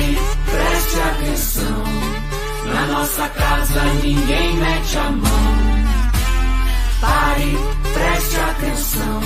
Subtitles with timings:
[0.00, 1.84] Pare, preste atenção.
[2.72, 5.54] Na nossa casa ninguém mete a mão.
[7.00, 7.58] Pare,
[7.92, 9.20] preste atenção.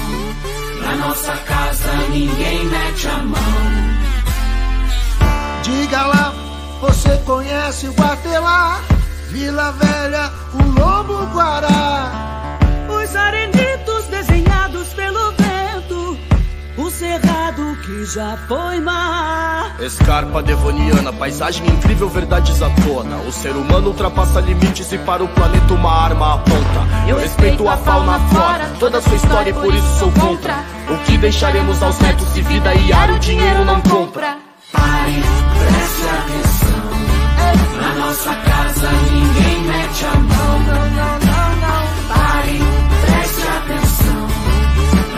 [0.82, 3.39] Na nossa casa ninguém mete a mão.
[5.62, 6.34] Diga lá,
[6.80, 8.80] você conhece o Guatelá?
[9.30, 12.59] Vila Velha, o Lobo Guará.
[12.88, 13.54] Os arenitos
[17.84, 19.76] que já foi mar.
[19.79, 23.18] Escarpa devoniana, paisagem incrível, verdades à tona.
[23.29, 26.80] O ser humano ultrapassa limites e para o planeta uma arma aponta.
[27.07, 30.54] Eu respeito a fauna, a flora, toda a sua história e por isso sou contra.
[30.88, 34.38] O que deixaremos aos netos se vida e ar o dinheiro não compra?
[34.72, 35.22] Pare,
[35.58, 36.84] preste atenção.
[37.82, 40.58] Na nossa casa ninguém mete a mão.
[40.60, 42.14] Não, não, não, não.
[42.14, 42.60] Pare,
[43.05, 44.27] preste atenção.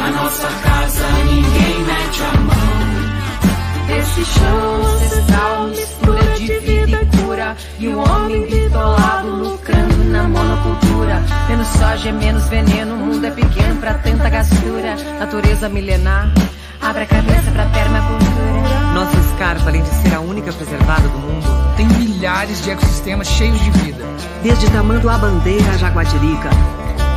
[0.01, 1.86] Na nossa casa ninguém
[2.25, 3.99] a mão.
[3.99, 7.57] Esse chão ancestral mistura de vida e cura.
[7.79, 11.23] E o homem bitolado lucrando na monocultura.
[11.49, 14.97] Menos soja, menos veneno, o mundo é pequeno pra tanta gastura.
[15.19, 16.33] Natureza milenar,
[16.81, 18.47] abre a cabeça pra permacultura.
[18.95, 23.61] Nossa escarpa, além de ser a única preservada do mundo, tem milhares de ecossistemas cheios
[23.61, 24.05] de vida.
[24.43, 26.51] Desde Tamanduá Bandeira a Jaguatirica,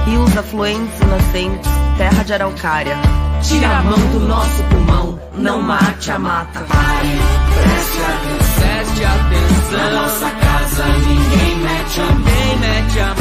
[0.06, 2.98] rios afluentes inocentes, terra de araucária.
[3.42, 6.60] Tira a mão do nosso pulmão, não mate a mata.
[6.60, 7.20] Pare,
[7.56, 8.60] preste atenção.
[8.60, 9.80] Preste atenção.
[9.80, 12.16] Na nossa casa ninguém mete a mão.
[12.20, 13.16] Ninguém mete a mão.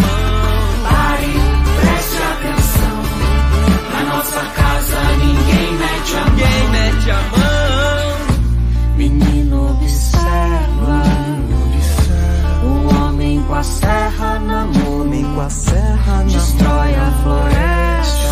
[0.88, 1.33] Pare,
[1.80, 2.97] preste atenção.
[3.92, 6.30] Na nossa casa ninguém mete a mão.
[6.34, 7.48] Ninguém mete a mão.
[8.97, 11.03] Menino observa,
[12.64, 12.66] o
[12.97, 18.27] homem com a serra na mão, homem com a serra na floresta, destrói a floresta,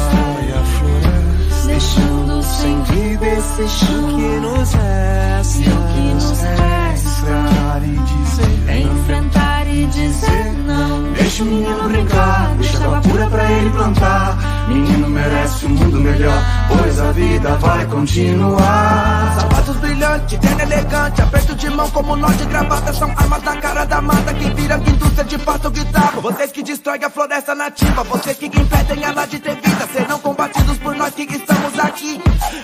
[1.76, 6.86] deixando sem vida esse chão que nos resta, o que nos resta
[7.26, 11.12] enfrentar e dizer, é enfrentar e dizer não.
[11.12, 14.55] Deixa o menino brincar, deixa água pura pra ele plantar.
[14.68, 19.36] Menino merece um mundo melhor, pois a vida vai continuar.
[19.40, 22.92] Sapatos brilhantes, terno elegante, aperto de mão como nó de gravata.
[22.92, 26.20] São armas na cara da mata, quem vira indústria de pasto guitarra.
[26.20, 29.88] Vocês que destroem a floresta nativa, vocês que impedem ela de ter vida.
[29.92, 32.20] Serão combatidos por nós que estamos aqui,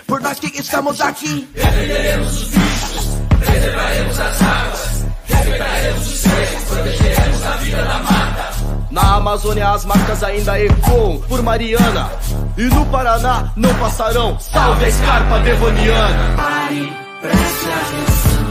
[0.06, 1.48] por nós que estamos aqui.
[1.54, 3.08] Defenderemos os bichos,
[3.38, 8.51] preservaremos as águas, respeitaremos os seres, protegeremos a vida da mata.
[8.92, 12.10] Na Amazônia as marcas ainda ecoam por Mariana.
[12.58, 14.38] E no Paraná não passarão.
[14.38, 16.36] Salve a escarpa devoniana!
[16.36, 16.92] Pare,
[17.22, 18.42] preste atenção.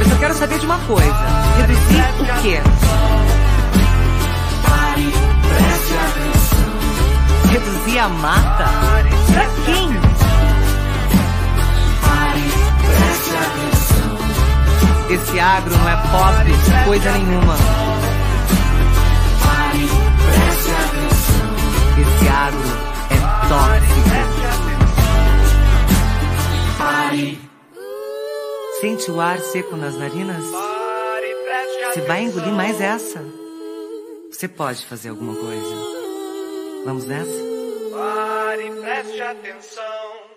[0.00, 1.26] Eu só quero saber de uma coisa.
[1.56, 2.60] Reduzir o quê?
[4.68, 5.12] Pare,
[5.48, 6.68] preste atenção.
[7.50, 8.64] Reduzir a mata?
[9.32, 9.88] Pra quem?
[12.02, 12.44] Pare,
[12.84, 14.18] preste atenção.
[15.08, 17.89] Esse agro não é pop, coisa nenhuma.
[22.48, 23.16] É
[23.48, 24.00] tóxico.
[26.78, 27.38] Pare.
[28.80, 30.44] Sente o ar seco nas narinas?
[31.92, 33.22] Você vai engolir mais essa?
[34.30, 35.74] Você pode fazer alguma coisa.
[36.86, 37.30] Vamos nessa?
[37.92, 40.29] Pare, preste atenção.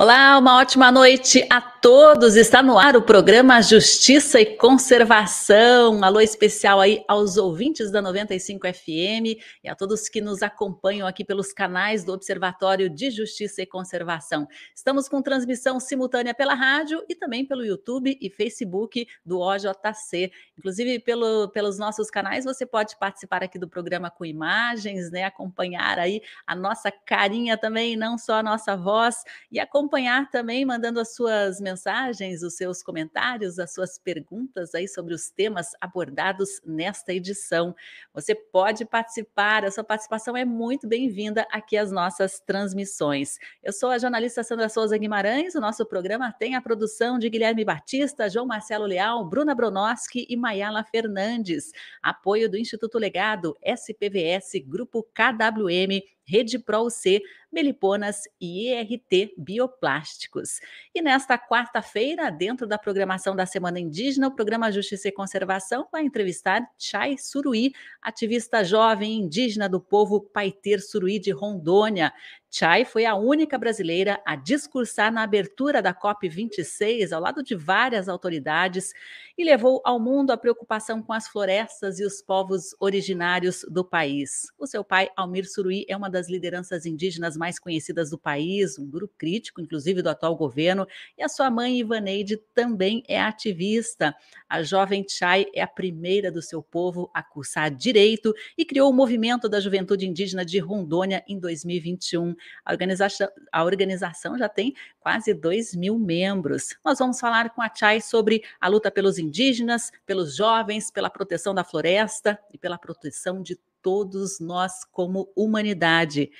[0.00, 2.36] Olá, uma ótima noite a todos.
[2.36, 5.96] Está no ar o programa Justiça e Conservação.
[5.96, 11.08] Um alô especial aí aos ouvintes da 95 FM e a todos que nos acompanham
[11.08, 14.46] aqui pelos canais do Observatório de Justiça e Conservação.
[14.74, 20.30] Estamos com transmissão simultânea pela rádio e também pelo YouTube e Facebook do OJC.
[20.58, 25.24] Inclusive, pelo, pelos nossos canais, você pode participar aqui do programa com imagens, né?
[25.24, 29.16] Acompanhar aí a nossa carinha também, não só a nossa voz,
[29.50, 35.14] e acompanhar também mandando as suas mensagens, os seus comentários, as suas perguntas aí sobre
[35.14, 37.74] os temas abordados nesta edição.
[38.12, 43.38] Você pode participar, a sua participação é muito bem-vinda aqui às nossas transmissões.
[43.62, 47.64] Eu sou a jornalista Sandra Souza Guimarães, o nosso programa tem a produção de Guilherme
[47.64, 51.72] Batista, João Marcelo Leal, Bruna Bronoski e Mayala Fernandes.
[52.02, 57.20] Apoio do Instituto Legado, SPVS, Grupo KWM, Rede ProC,
[57.52, 60.60] Meliponas e ERT Bioplásticos.
[60.94, 66.04] E nesta quarta-feira, dentro da programação da Semana Indígena, o programa Justiça e Conservação vai
[66.04, 72.12] entrevistar Chay Suruí, ativista jovem indígena do povo Paiter Suruí de Rondônia.
[72.52, 78.08] Chay foi a única brasileira a discursar na abertura da COP26, ao lado de várias
[78.08, 78.92] autoridades,
[79.38, 84.48] e levou ao mundo a preocupação com as florestas e os povos originários do país.
[84.58, 88.84] O seu pai, Almir Suruí, é uma das lideranças indígenas mais conhecidas do país, um
[88.84, 94.12] duro crítico, inclusive, do atual governo, e a sua mãe, Ivaneide, também é ativista.
[94.48, 98.94] A jovem Chay é a primeira do seu povo a cursar direito e criou o
[98.94, 102.34] movimento da juventude indígena de Rondônia em 2021.
[102.64, 106.76] A organização, a organização já tem quase 2 mil membros.
[106.84, 111.54] Nós vamos falar com a Chay sobre a luta pelos indígenas, pelos jovens, pela proteção
[111.54, 116.30] da floresta e pela proteção de todos nós como humanidade.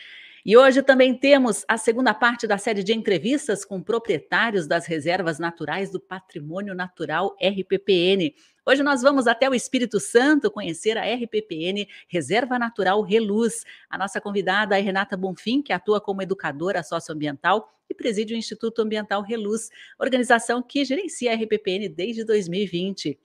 [0.44, 5.38] E hoje também temos a segunda parte da série de entrevistas com proprietários das reservas
[5.38, 8.34] naturais do Patrimônio Natural RPPN.
[8.66, 13.64] Hoje nós vamos até o Espírito Santo conhecer a RPPN Reserva Natural Reluz.
[13.90, 18.80] A nossa convidada é Renata Bonfim, que atua como educadora socioambiental e preside o Instituto
[18.80, 23.18] Ambiental Reluz, organização que gerencia a RPPN desde 2020.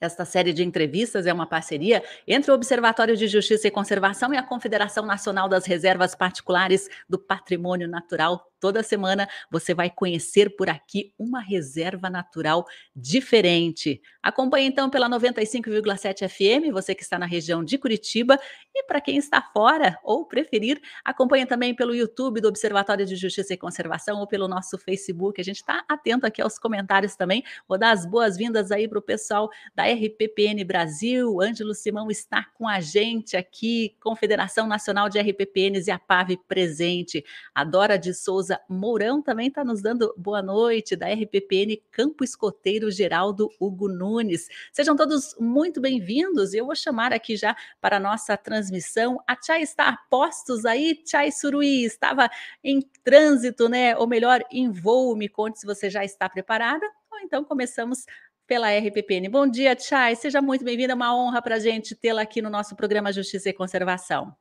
[0.00, 4.36] Esta série de entrevistas é uma parceria entre o Observatório de Justiça e Conservação e
[4.36, 10.68] a Confederação Nacional das Reservas Particulares do Patrimônio Natural Toda semana você vai conhecer por
[10.68, 14.00] aqui uma reserva natural diferente.
[14.22, 18.38] Acompanhe então pela 95,7 FM, você que está na região de Curitiba,
[18.74, 23.54] e para quem está fora ou preferir, acompanhe também pelo YouTube do Observatório de Justiça
[23.54, 25.40] e Conservação ou pelo nosso Facebook.
[25.40, 27.44] A gente está atento aqui aos comentários também.
[27.68, 31.40] Vou dar as boas-vindas aí para o pessoal da RPPN Brasil.
[31.40, 37.24] Ângelo Simão está com a gente aqui, Confederação Nacional de RPPNs e a PAV presente.
[37.54, 42.24] A Dora de Souza Souza Mourão também está nos dando boa noite, da RPPN Campo
[42.24, 44.48] Escoteiro Geraldo Hugo Nunes.
[44.72, 46.54] Sejam todos muito bem-vindos.
[46.54, 49.22] Eu vou chamar aqui já para a nossa transmissão.
[49.26, 52.30] A Chay está a postos aí, Chay Suruí, estava
[52.64, 53.94] em trânsito, né?
[53.98, 55.14] Ou melhor, em voo.
[55.14, 56.86] Me conte se você já está preparada.
[57.12, 58.06] Ou então começamos
[58.46, 59.28] pela RPPN.
[59.28, 60.16] Bom dia, Chay.
[60.16, 60.94] Seja muito bem-vinda.
[60.94, 64.34] É uma honra para a gente tê-la aqui no nosso programa Justiça e Conservação.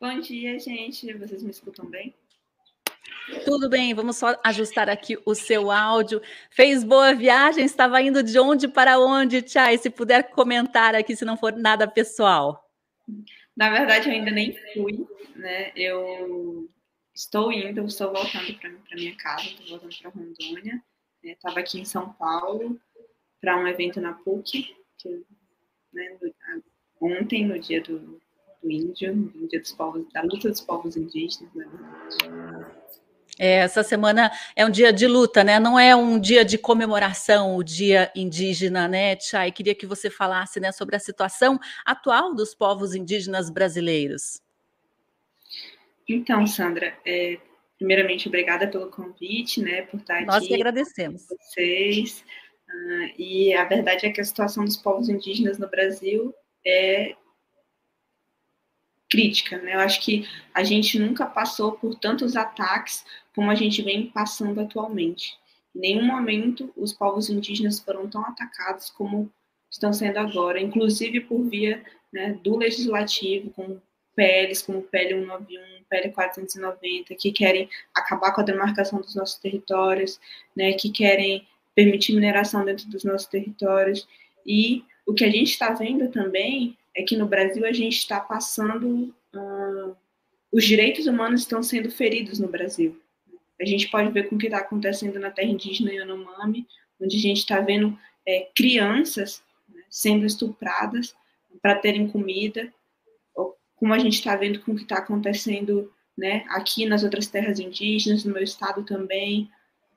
[0.00, 1.12] Bom dia, gente.
[1.12, 2.12] Vocês me escutam bem?
[3.44, 6.20] Tudo bem, vamos só ajustar aqui o seu áudio.
[6.50, 7.64] Fez boa viagem?
[7.64, 9.78] Estava indo de onde para onde, Chay?
[9.78, 12.68] Se puder comentar aqui, se não for nada pessoal.
[13.56, 15.72] Na verdade, eu ainda nem fui, né?
[15.76, 16.68] Eu
[17.14, 20.82] estou indo, estou voltando para minha casa, estou voltando para Rondônia.
[21.22, 21.60] Estava né?
[21.60, 22.80] aqui em São Paulo
[23.40, 25.24] para um evento na PUC, que,
[25.92, 26.16] né,
[27.00, 28.20] ontem, no dia do,
[28.62, 32.82] do índio, no dia dos povos, da luta dos povos indígenas, na verdade.
[33.38, 35.58] É, essa semana é um dia de luta, né?
[35.58, 39.50] Não é um dia de comemoração, o dia indígena, né, Chay?
[39.50, 44.40] Queria que você falasse né, sobre a situação atual dos povos indígenas brasileiros.
[46.08, 47.38] Então, Sandra, é,
[47.78, 50.40] primeiramente, obrigada pelo convite, né, por estar Nós aqui.
[50.40, 51.26] Nós que agradecemos.
[51.26, 52.24] Com vocês.
[52.68, 56.34] Uh, e a verdade é que a situação dos povos indígenas no Brasil
[56.64, 57.14] é
[59.12, 59.74] crítica, né?
[59.74, 64.60] Eu acho que a gente nunca passou por tantos ataques como a gente vem passando
[64.60, 65.36] atualmente.
[65.74, 69.30] Em nenhum momento os povos indígenas foram tão atacados como
[69.70, 73.80] estão sendo agora, inclusive por via né, do legislativo, com
[74.14, 80.20] PLs como PL 191, PL 490, que querem acabar com a demarcação dos nossos territórios,
[80.54, 84.06] né, que querem permitir mineração dentro dos nossos territórios.
[84.46, 88.20] E o que a gente está vendo também é que no Brasil a gente está
[88.20, 89.14] passando.
[89.34, 89.96] Uh,
[90.52, 93.00] os direitos humanos estão sendo feridos no Brasil.
[93.62, 96.66] A gente pode ver com o que está acontecendo na terra indígena Yanomami,
[97.00, 101.14] onde a gente está vendo é, crianças né, sendo estupradas
[101.60, 102.72] para terem comida,
[103.76, 107.60] como a gente está vendo com o que está acontecendo né, aqui nas outras terras
[107.60, 109.48] indígenas, no meu estado também.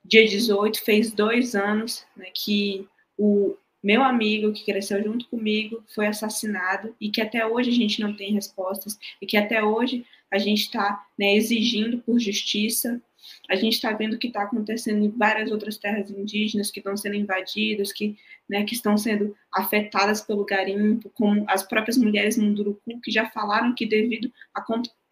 [0.04, 3.56] Dia 18 fez dois anos né, que o,
[3.86, 8.16] meu amigo que cresceu junto comigo foi assassinado e que até hoje a gente não
[8.16, 13.00] tem respostas e que até hoje a gente está né, exigindo por justiça.
[13.48, 16.96] A gente está vendo o que está acontecendo em várias outras terras indígenas que estão
[16.96, 18.16] sendo invadidas, que,
[18.48, 23.74] né, que estão sendo afetadas pelo garimpo, como as próprias mulheres Munduruku, que já falaram
[23.74, 24.64] que devido à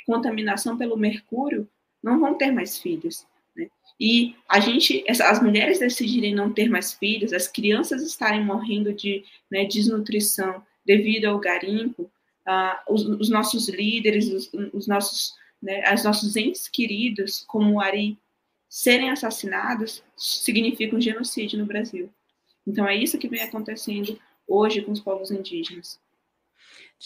[0.07, 1.69] contaminação pelo mercúrio,
[2.03, 3.26] não vão ter mais filhos.
[3.57, 3.69] Né?
[3.99, 9.25] E a gente, as mulheres decidirem não ter mais filhos, as crianças estarem morrendo de
[9.50, 12.11] né, desnutrição devido ao garimpo,
[12.47, 17.81] uh, os, os, nossos líderes, os, os nossos, né, os nossos entes queridos, como o
[17.81, 18.19] Ari,
[18.75, 22.11] serem assassinados, significa um genocídio no Brasil.
[22.66, 26.00] Então é isso que vem acontecendo hoje com os povos indígenas.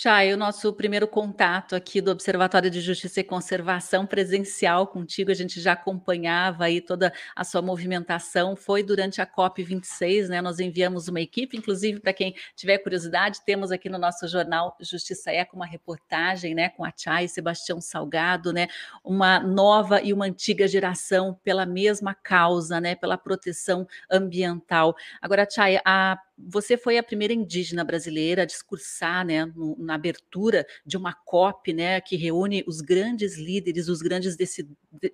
[0.00, 5.34] Chay, o nosso primeiro contato aqui do Observatório de Justiça e Conservação presencial contigo, a
[5.34, 10.40] gente já acompanhava aí toda a sua movimentação, foi durante a COP26, né?
[10.40, 15.32] Nós enviamos uma equipe, inclusive para quem tiver curiosidade, temos aqui no nosso jornal Justiça
[15.32, 18.68] Eco uma reportagem, né, com a Chay Sebastião Salgado, né,
[19.02, 24.94] uma nova e uma antiga geração pela mesma causa, né, pela proteção ambiental.
[25.20, 30.96] Agora, Chay, a você foi a primeira indígena brasileira a discursar né, na abertura de
[30.96, 34.36] uma COP né, que reúne os grandes líderes, os grandes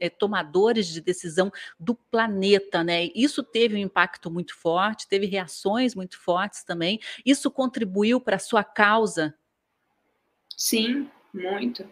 [0.00, 1.50] eh, tomadores de decisão
[1.81, 2.85] do planeta.
[2.85, 3.09] Né?
[3.14, 7.00] Isso teve um impacto muito forte, teve reações muito fortes também.
[7.25, 9.35] Isso contribuiu para a sua causa?
[10.57, 11.88] Sim, muito.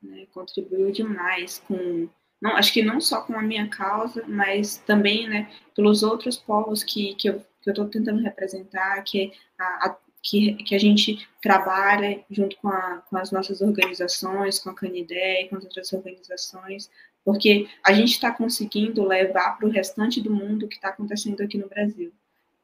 [0.00, 0.26] Né?
[0.32, 2.08] Contribuiu demais com
[2.40, 6.84] não, acho que não só com a minha causa, mas também né, pelos outros povos
[6.84, 11.28] que, que eu que eu estou tentando representar, que, a, a, que, que a gente
[11.42, 16.88] trabalha junto com, a, com as nossas organizações, com a Canidé com as outras organizações,
[17.24, 21.40] porque a gente está conseguindo levar para o restante do mundo o que está acontecendo
[21.40, 22.12] aqui no Brasil.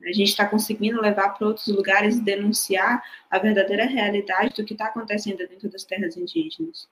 [0.05, 4.75] A gente está conseguindo levar para outros lugares e denunciar a verdadeira realidade do que
[4.75, 6.89] está acontecendo dentro das terras indígenas.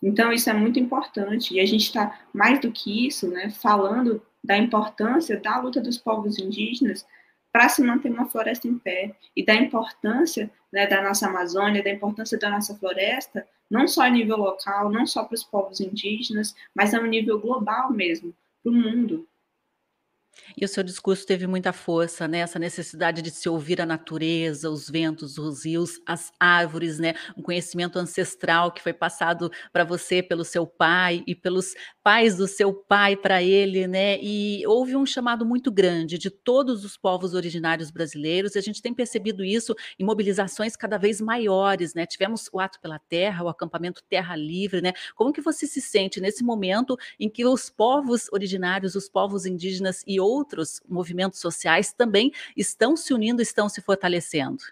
[0.00, 1.54] Então, isso é muito importante.
[1.54, 5.98] E a gente está, mais do que isso, né, falando da importância da luta dos
[5.98, 7.06] povos indígenas
[7.52, 11.90] para se manter uma floresta em pé e da importância né, da nossa Amazônia, da
[11.90, 16.54] importância da nossa floresta, não só a nível local, não só para os povos indígenas,
[16.74, 19.28] mas a um nível global mesmo, para o mundo.
[20.56, 22.38] E o seu discurso teve muita força, né?
[22.38, 27.14] Essa necessidade de se ouvir a natureza, os ventos, os rios, as árvores, né?
[27.36, 32.46] Um conhecimento ancestral que foi passado para você pelo seu pai e pelos pais do
[32.46, 34.18] seu pai para ele, né?
[34.20, 38.82] E houve um chamado muito grande de todos os povos originários brasileiros, e a gente
[38.82, 42.06] tem percebido isso em mobilizações cada vez maiores, né?
[42.06, 44.92] Tivemos o Ato pela Terra, o acampamento Terra Livre, né?
[45.14, 50.02] Como que você se sente nesse momento em que os povos originários, os povos indígenas
[50.06, 54.62] e outros movimentos sociais também estão se unindo, estão se fortalecendo?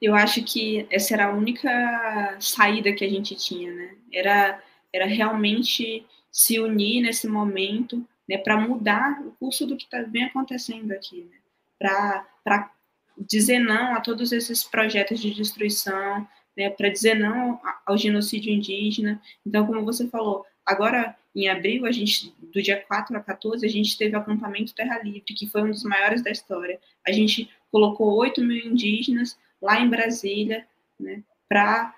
[0.00, 3.96] Eu acho que essa era a única saída que a gente tinha, né?
[4.12, 10.02] Era, era realmente se unir nesse momento, né, para mudar o curso do que tá,
[10.02, 11.38] vem acontecendo aqui, né?
[11.78, 12.70] Para
[13.16, 19.20] dizer não a todos esses projetos de destruição, né, para dizer não ao genocídio indígena.
[19.46, 23.68] Então, como você falou, agora em abril, a gente, do dia 4 a 14, a
[23.68, 26.78] gente teve o acampamento Terra Livre, que foi um dos maiores da história.
[27.06, 30.66] A gente colocou 8 mil indígenas lá em Brasília,
[30.98, 31.94] né, para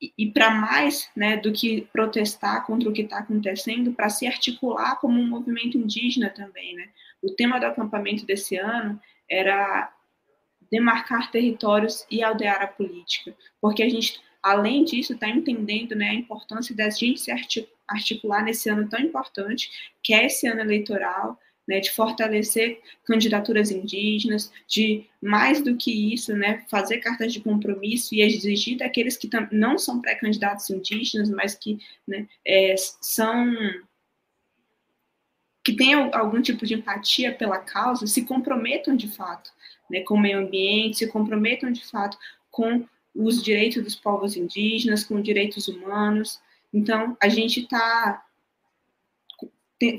[0.00, 4.94] e para mais né, do que protestar contra o que está acontecendo, para se articular
[5.00, 6.74] como um movimento indígena também.
[6.76, 6.88] Né?
[7.20, 9.92] O tema do acampamento desse ano era
[10.70, 16.14] demarcar territórios e aldear a política, porque a gente, além disso, está entendendo né, a
[16.14, 17.30] importância da gente se
[17.86, 19.70] articular nesse ano tão importante,
[20.02, 26.34] que é esse ano eleitoral, né, de fortalecer candidaturas indígenas, de mais do que isso,
[26.34, 31.78] né, fazer cartas de compromisso e exigir daqueles que não são pré-candidatos indígenas, mas que
[32.06, 33.54] né, é, são
[35.62, 39.50] que têm algum tipo de empatia pela causa, se comprometam de fato
[39.90, 42.16] né, com o meio ambiente, se comprometam de fato
[42.50, 42.86] com
[43.18, 46.40] os direitos dos povos indígenas, com direitos humanos,
[46.72, 48.24] então, a gente está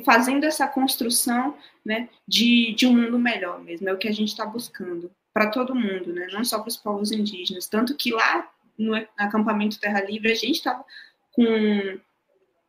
[0.03, 4.27] fazendo essa construção né, de, de um mundo melhor mesmo, é o que a gente
[4.29, 7.67] está buscando para todo mundo, né, não só para os povos indígenas.
[7.67, 10.83] Tanto que lá no acampamento Terra Livre a gente estava
[11.31, 11.99] com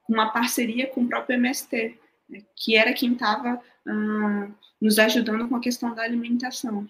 [0.09, 5.57] uma parceria com o próprio MST, né, que era quem estava uh, nos ajudando com
[5.57, 6.87] a questão da alimentação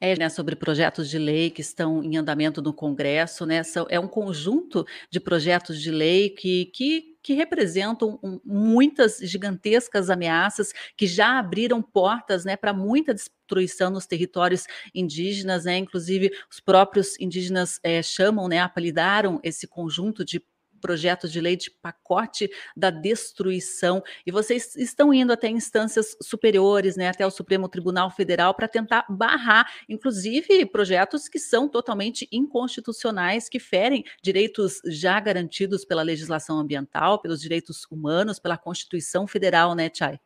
[0.00, 3.62] é, né, sobre projetos de lei que estão em andamento no Congresso, né?
[3.62, 10.72] São, é um conjunto de projetos de lei que, que, que representam muitas gigantescas ameaças
[10.96, 15.76] que já abriram portas né, para muita destruição nos territórios indígenas, né?
[15.78, 20.40] Inclusive, os próprios indígenas é, chamam, né, apelidaram esse conjunto de
[20.78, 27.08] projeto de lei de pacote da destruição, e vocês estão indo até instâncias superiores, né,
[27.08, 33.58] até o Supremo Tribunal Federal, para tentar barrar, inclusive, projetos que são totalmente inconstitucionais, que
[33.58, 40.18] ferem direitos já garantidos pela legislação ambiental, pelos direitos humanos, pela Constituição Federal, né, Chay?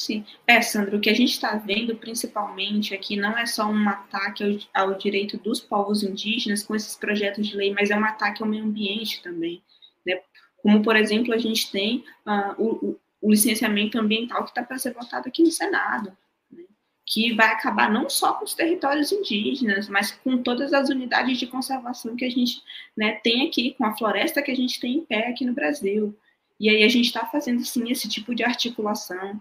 [0.00, 0.24] Sim.
[0.46, 4.66] É, Sandro, o que a gente está vendo principalmente aqui não é só um ataque
[4.72, 8.42] ao, ao, direito dos povos indígenas com esses projetos de lei, mas é um ataque
[8.42, 9.62] ao meio ambiente também.
[10.06, 10.18] Né?
[10.62, 14.94] Como, por exemplo, a gente tem uh, o, o, licenciamento ambiental que está para ser
[14.94, 16.16] votado aqui no Senado,
[16.50, 16.64] né?
[17.04, 21.46] que vai acabar não só com os territórios indígenas, mas com todas as unidades de
[21.46, 22.62] conservação que a gente
[22.96, 26.18] né, tem aqui, com a floresta que a gente tem em pé aqui no Brasil.
[26.58, 29.38] E aí a gente está fazendo, sim, esse tipo de articulação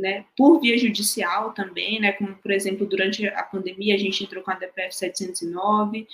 [0.00, 4.42] né, por via judicial também, né, como, por exemplo, durante a pandemia a gente entrou
[4.42, 6.08] com a DPF 709,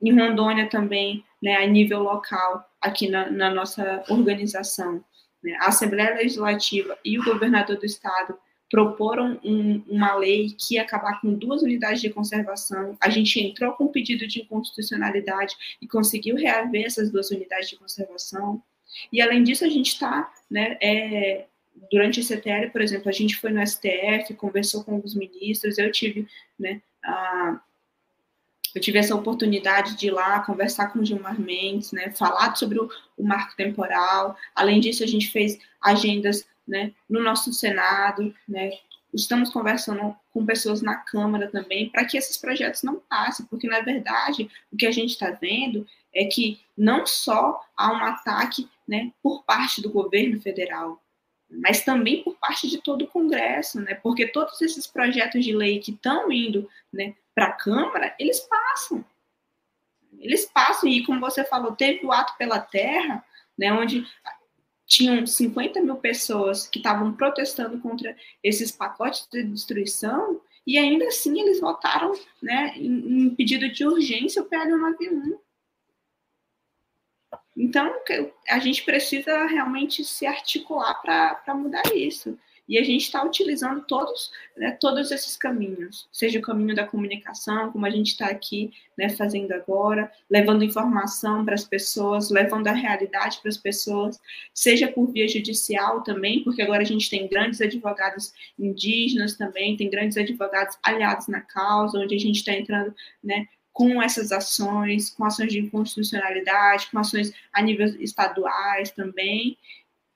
[0.00, 5.04] em Rondônia também, né, a nível local, aqui na, na nossa organização,
[5.42, 8.38] né, a Assembleia Legislativa e o governador do estado
[8.70, 12.96] proporam um, uma lei que ia acabar com duas unidades de conservação.
[13.00, 17.76] A gente entrou com um pedido de inconstitucionalidade e conseguiu reaver essas duas unidades de
[17.76, 18.62] conservação.
[19.10, 21.46] E além disso, a gente está né, é,
[21.90, 25.90] durante esse ETL, por exemplo, a gente foi no STF, conversou com os ministros, eu
[25.92, 26.26] tive,
[26.58, 27.60] né, a,
[28.74, 32.78] eu tive essa oportunidade de ir lá conversar com o Gilmar Mendes, né, falar sobre
[32.78, 34.36] o, o marco temporal.
[34.54, 38.70] Além disso, a gente fez agendas, né, no nosso Senado, né,
[39.12, 43.80] estamos conversando com pessoas na Câmara também, para que esses projetos não passem, porque, na
[43.80, 49.12] verdade, o que a gente está vendo é que não só há um ataque né,
[49.22, 51.02] por parte do governo federal,
[51.50, 53.94] mas também por parte de todo o Congresso, né?
[53.94, 59.04] Porque todos esses projetos de lei que estão indo né, para a Câmara, eles passam.
[60.18, 63.24] Eles passam, e como você falou, teve o ato pela terra,
[63.56, 64.06] né, onde
[64.84, 71.40] tinham 50 mil pessoas que estavam protestando contra esses pacotes de destruição, e ainda assim
[71.40, 72.12] eles votaram
[72.42, 75.38] né, em, em pedido de urgência o PL 91.
[77.58, 77.92] Então,
[78.48, 82.38] a gente precisa realmente se articular para mudar isso.
[82.68, 87.72] E a gente está utilizando todos, né, todos esses caminhos, seja o caminho da comunicação,
[87.72, 92.72] como a gente está aqui né, fazendo agora, levando informação para as pessoas, levando a
[92.72, 94.20] realidade para as pessoas,
[94.52, 99.88] seja por via judicial também, porque agora a gente tem grandes advogados indígenas também, tem
[99.88, 102.94] grandes advogados aliados na causa, onde a gente está entrando
[103.24, 109.56] né, com essas ações, com ações de inconstitucionalidade, com ações a nível estaduais também.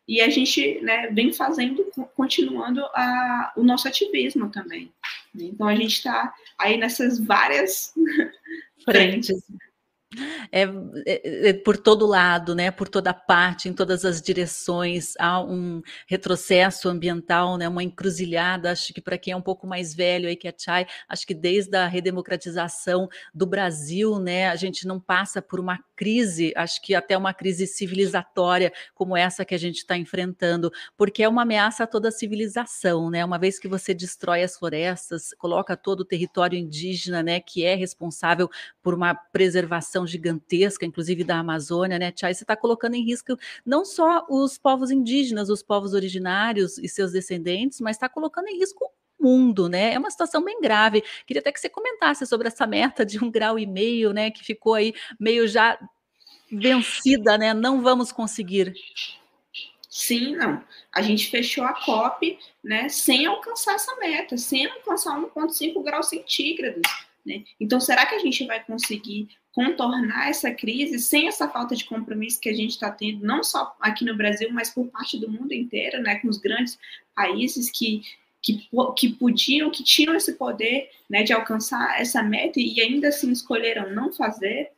[0.08, 4.92] E a gente né, vem fazendo, continuando a, o nosso ativismo também.
[5.32, 7.94] Então a gente está aí nessas várias
[8.84, 9.40] frentes.
[10.50, 10.62] É,
[11.06, 15.80] é, é, por todo lado, né, por toda parte, em todas as direções, há um
[16.06, 18.70] retrocesso ambiental, né, uma encruzilhada.
[18.70, 21.34] Acho que para quem é um pouco mais velho aí que a Chay, acho que
[21.34, 26.94] desde a redemocratização do Brasil, né, a gente não passa por uma crise, acho que
[26.94, 31.84] até uma crise civilizatória como essa que a gente está enfrentando, porque é uma ameaça
[31.84, 33.24] a toda a civilização, né?
[33.24, 37.74] Uma vez que você destrói as florestas, coloca todo o território indígena, né, que é
[37.74, 38.50] responsável
[38.82, 42.34] por uma preservação gigantesca, inclusive da Amazônia, né, Chay?
[42.34, 47.12] Você está colocando em risco não só os povos indígenas, os povos originários e seus
[47.12, 49.94] descendentes, mas está colocando em risco mundo, né?
[49.94, 51.02] É uma situação bem grave.
[51.26, 54.30] Queria até que você comentasse sobre essa meta de um grau e meio, né?
[54.30, 55.78] Que ficou aí meio já
[56.50, 57.54] vencida, né?
[57.54, 58.74] Não vamos conseguir.
[59.88, 60.64] Sim, não.
[60.90, 62.88] A gente fechou a COP, né?
[62.88, 66.82] Sem alcançar essa meta, sem alcançar 1,5 graus centígrados.
[67.24, 67.44] Né?
[67.60, 72.40] Então, será que a gente vai conseguir contornar essa crise sem essa falta de compromisso
[72.40, 75.52] que a gente está tendo, não só aqui no Brasil, mas por parte do mundo
[75.52, 76.78] inteiro, né, com os grandes
[77.14, 78.02] países que
[78.42, 83.30] que, que podiam, que tinham esse poder né, de alcançar essa meta e ainda assim
[83.30, 84.72] escolheram não fazer.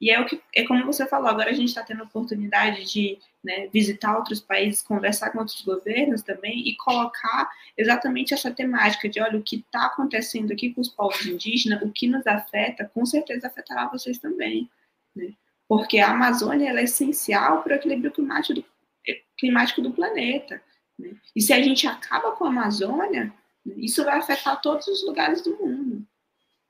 [0.00, 2.84] E é o que é como você falou, agora a gente está tendo a oportunidade
[2.84, 9.08] de né, visitar outros países, conversar com outros governos também e colocar exatamente essa temática
[9.08, 12.90] de olha, o que está acontecendo aqui com os povos indígenas, o que nos afeta,
[12.94, 14.70] com certeza afetará vocês também.
[15.16, 15.32] Né?
[15.66, 18.64] Porque a Amazônia é essencial para o equilíbrio climático do,
[19.36, 20.62] climático do planeta.
[20.98, 21.14] Né?
[21.34, 23.32] E se a gente acaba com a Amazônia,
[23.76, 26.06] isso vai afetar todos os lugares do mundo.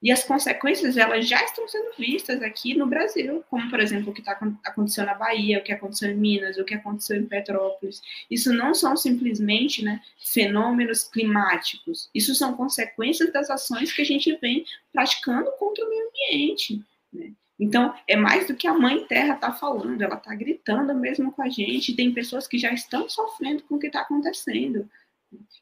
[0.01, 4.15] E as consequências, elas já estão sendo vistas aqui no Brasil, como, por exemplo, o
[4.15, 8.01] que está acontecendo na Bahia, o que aconteceu em Minas, o que aconteceu em Petrópolis.
[8.31, 14.37] Isso não são simplesmente né, fenômenos climáticos, isso são consequências das ações que a gente
[14.37, 16.81] vem praticando contra o meio ambiente.
[17.13, 17.33] Né?
[17.59, 21.43] Então, é mais do que a mãe terra está falando, ela está gritando mesmo com
[21.43, 21.97] a gente.
[21.97, 24.89] Tem pessoas que já estão sofrendo com o que está acontecendo.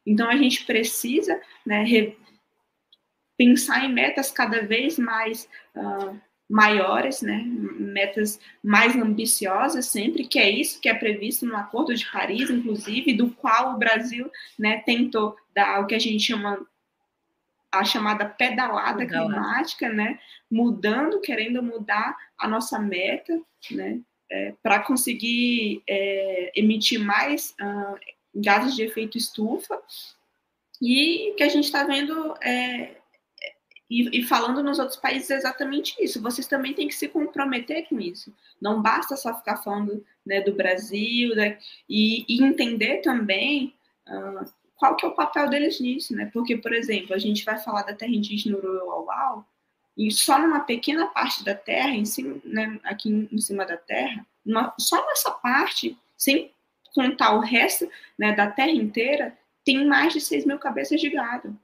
[0.04, 1.82] Então, a gente precisa né,
[3.36, 6.18] pensar em metas cada vez mais uh,
[6.48, 12.06] maiores, né, metas mais ambiciosas sempre, que é isso que é previsto no Acordo de
[12.10, 16.64] Paris, inclusive, do qual o Brasil né, tentou dar o que a gente chama
[17.72, 19.34] a chamada pedalada, pedalada.
[19.34, 20.20] climática, né,
[20.50, 23.40] mudando, querendo mudar a nossa meta,
[23.72, 27.98] né, é, para conseguir é, emitir mais uh,
[28.34, 29.80] gases de efeito estufa,
[30.80, 32.96] e que a gente está vendo é,
[33.88, 36.20] e, e, falando nos outros países é exatamente isso.
[36.20, 38.34] Vocês também têm que se comprometer com isso.
[38.60, 43.74] Não basta só ficar falando né, do Brasil né, e, e, entender também
[44.08, 44.44] uh,
[44.74, 46.28] qual que é o papel deles nisso, né?
[46.32, 49.46] Porque, por exemplo, a gente vai falar da terra indígena Uruauau
[49.96, 54.26] e só numa pequena parte da terra, em cima, né, aqui em cima da terra,
[54.44, 56.52] uma, só nessa parte, sem
[56.94, 61.58] contar o resto né, da terra inteira, tem mais de 6 mil cabeças de gado.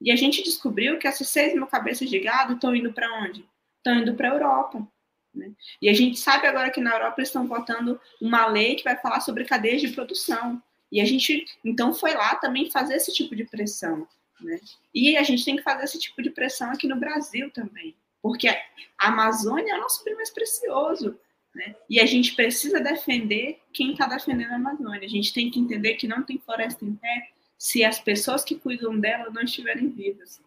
[0.00, 3.44] E a gente descobriu que essas 6 mil cabeças de gado estão indo para onde?
[3.76, 4.88] Estão indo para a Europa.
[5.34, 5.52] Né?
[5.80, 8.96] E a gente sabe agora que na Europa eles estão votando uma lei que vai
[8.96, 10.62] falar sobre cadeias de produção.
[10.90, 14.08] E a gente, então, foi lá também fazer esse tipo de pressão.
[14.40, 14.58] Né?
[14.94, 17.94] E a gente tem que fazer esse tipo de pressão aqui no Brasil também.
[18.22, 18.58] Porque a
[18.98, 21.18] Amazônia é o nosso bem mais precioso.
[21.54, 21.74] Né?
[21.88, 25.04] E a gente precisa defender quem está defendendo a Amazônia.
[25.04, 27.30] A gente tem que entender que não tem floresta em pé
[27.60, 30.40] se as pessoas que cuidam dela não estiverem vivas.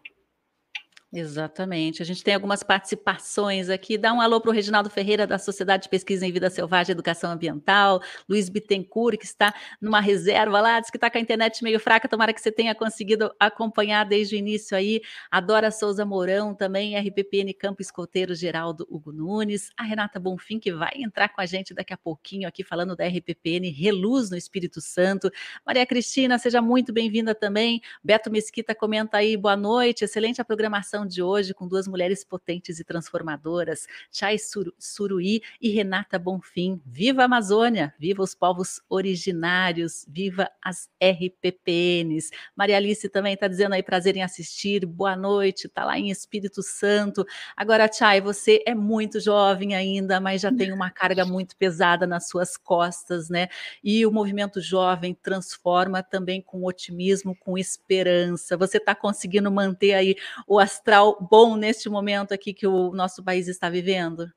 [1.16, 2.02] Exatamente.
[2.02, 3.96] A gente tem algumas participações aqui.
[3.96, 6.94] Dá um alô para o Reginaldo Ferreira, da Sociedade de Pesquisa em Vida Selvagem e
[6.94, 8.02] Educação Ambiental.
[8.28, 12.08] Luiz Bittencourt, que está numa reserva lá, diz que está com a internet meio fraca.
[12.08, 15.00] Tomara que você tenha conseguido acompanhar desde o início aí.
[15.30, 19.70] Adora Souza Mourão, também RPPN Campo Escoteiro Geraldo Hugo Nunes.
[19.76, 23.06] A Renata Bonfim, que vai entrar com a gente daqui a pouquinho aqui falando da
[23.06, 25.30] RPPN Reluz no Espírito Santo.
[25.64, 27.80] Maria Cristina, seja muito bem-vinda também.
[28.02, 32.78] Beto Mesquita comenta aí, boa noite, excelente a programação de hoje com duas mulheres potentes
[32.78, 34.36] e transformadoras, Chay
[34.78, 36.80] Suruí e Renata Bonfim.
[36.86, 42.30] Viva a Amazônia, viva os povos originários, viva as RPPNs.
[42.56, 46.62] Maria Alice também está dizendo aí prazer em assistir, boa noite, está lá em Espírito
[46.62, 47.26] Santo.
[47.56, 52.28] Agora, Chay, você é muito jovem ainda, mas já tem uma carga muito pesada nas
[52.28, 53.48] suas costas, né?
[53.82, 58.56] E o movimento jovem transforma também com otimismo, com esperança.
[58.56, 63.48] Você está conseguindo manter aí o astral bom neste momento aqui que o nosso país
[63.48, 64.30] está vivendo?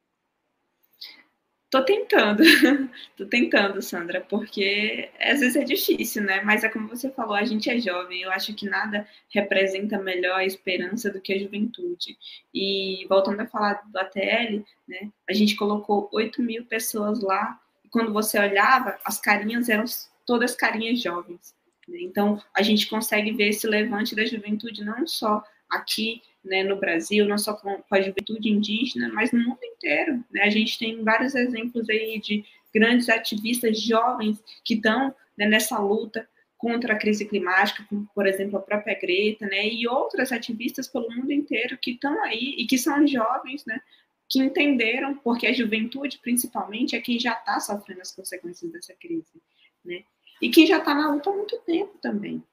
[1.70, 2.42] Tô tentando,
[3.18, 6.42] tô tentando, Sandra, porque às vezes é difícil, né?
[6.42, 10.40] Mas é como você falou, a gente é jovem, eu acho que nada representa melhor
[10.40, 12.18] a esperança do que a juventude.
[12.54, 15.12] E voltando a falar do ATL, né?
[15.30, 19.84] A gente colocou 8 mil pessoas lá, e quando você olhava, as carinhas eram
[20.26, 21.54] todas carinhas jovens.
[21.86, 21.98] Né?
[22.00, 27.26] Então, a gente consegue ver esse levante da juventude não só aqui né, no Brasil,
[27.26, 30.24] não só com, a juventude indígena, mas no mundo inteiro.
[30.32, 30.42] Né?
[30.44, 36.28] A gente tem vários exemplos aí de grandes ativistas jovens que estão né, nessa luta
[36.58, 41.10] contra a crise climática, como, por exemplo, a própria Greta, né, e outras ativistas pelo
[41.14, 43.80] mundo inteiro que estão aí e que são jovens, né,
[44.28, 49.42] que entenderam, porque a juventude, principalmente, é quem já está sofrendo as consequências dessa crise,
[49.86, 50.04] né,
[50.42, 52.44] e quem já está na luta há muito tempo também.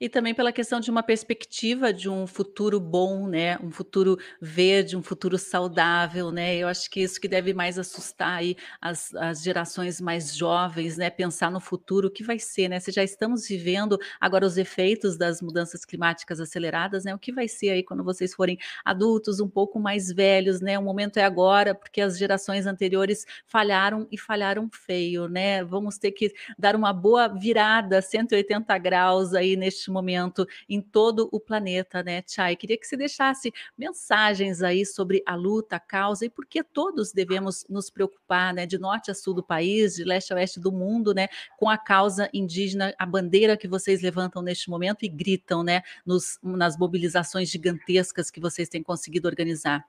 [0.00, 3.56] E também pela questão de uma perspectiva de um futuro bom, né?
[3.62, 6.56] Um futuro verde, um futuro saudável, né?
[6.56, 11.08] Eu acho que isso que deve mais assustar aí as, as gerações mais jovens, né?
[11.08, 12.80] Pensar no futuro, o que vai ser, né?
[12.80, 17.14] Se já estamos vivendo agora os efeitos das mudanças climáticas aceleradas, né?
[17.14, 20.78] O que vai ser aí quando vocês forem adultos, um pouco mais velhos, né?
[20.78, 25.62] O momento é agora, porque as gerações anteriores falharam e falharam feio, né?
[25.62, 31.40] Vamos ter que dar uma boa virada, 180 graus aí neste momento em todo o
[31.40, 32.56] planeta, né, Chay?
[32.56, 37.12] Queria que você deixasse mensagens aí sobre a luta, a causa e por que todos
[37.12, 40.72] devemos nos preocupar, né, de norte a sul do país, de leste a oeste do
[40.72, 45.62] mundo, né, com a causa indígena, a bandeira que vocês levantam neste momento e gritam,
[45.62, 49.86] né, nos, nas mobilizações gigantescas que vocês têm conseguido organizar.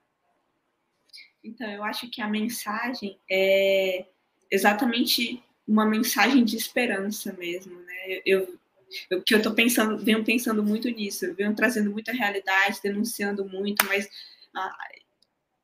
[1.42, 4.06] Então, eu acho que a mensagem é
[4.50, 8.20] exatamente uma mensagem de esperança mesmo, né?
[8.24, 8.58] Eu,
[9.10, 13.84] eu, que eu tô pensando, venho pensando muito nisso, venho trazendo muita realidade, denunciando muito,
[13.86, 14.08] mas
[14.54, 14.76] a,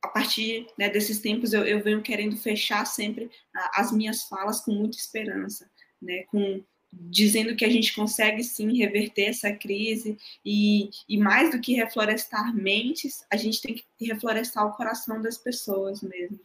[0.02, 4.61] a partir né, desses tempos eu, eu venho querendo fechar sempre a, as minhas falas
[4.61, 10.90] com muita esperança, né, com dizendo que a gente consegue sim reverter essa crise e,
[11.09, 16.02] e mais do que reflorestar mentes, a gente tem que reflorestar o coração das pessoas
[16.02, 16.40] mesmo.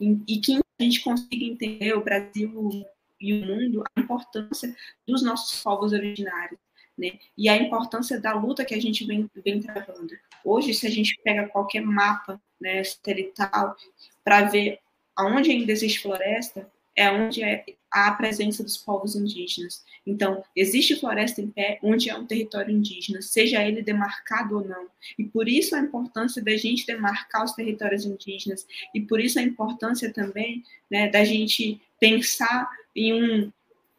[0.00, 2.86] E, e que a gente consiga entender o Brasil
[3.20, 4.74] e o mundo a importância
[5.06, 6.60] dos nossos povos originários.
[6.96, 7.12] Né?
[7.36, 10.12] E a importância da luta que a gente vem, vem travando.
[10.44, 13.76] Hoje, se a gente pega qualquer mapa né, satelital
[14.24, 14.80] para ver
[15.16, 19.84] aonde ainda existe floresta, é onde é a presença dos povos indígenas.
[20.06, 24.88] Então, existe floresta em pé onde é um território indígena, seja ele demarcado ou não.
[25.16, 29.42] E por isso a importância da gente demarcar os territórios indígenas, e por isso a
[29.42, 33.52] importância também né, da gente pensar em um,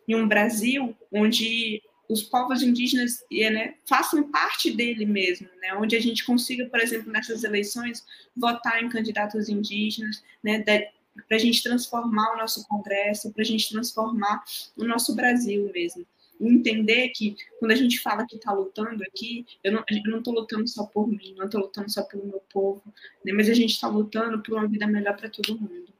[0.07, 6.01] em um Brasil onde os povos indígenas né, façam parte dele mesmo, né, onde a
[6.01, 8.03] gente consiga, por exemplo, nessas eleições,
[8.35, 13.69] votar em candidatos indígenas, né, para a gente transformar o nosso Congresso, para a gente
[13.69, 14.43] transformar
[14.75, 16.03] o nosso Brasil mesmo.
[16.41, 19.83] Entender que quando a gente fala que está lutando aqui, eu não
[20.17, 22.81] estou lutando só por mim, não estou lutando só pelo meu povo,
[23.23, 25.93] né, mas a gente está lutando por uma vida melhor para todo mundo.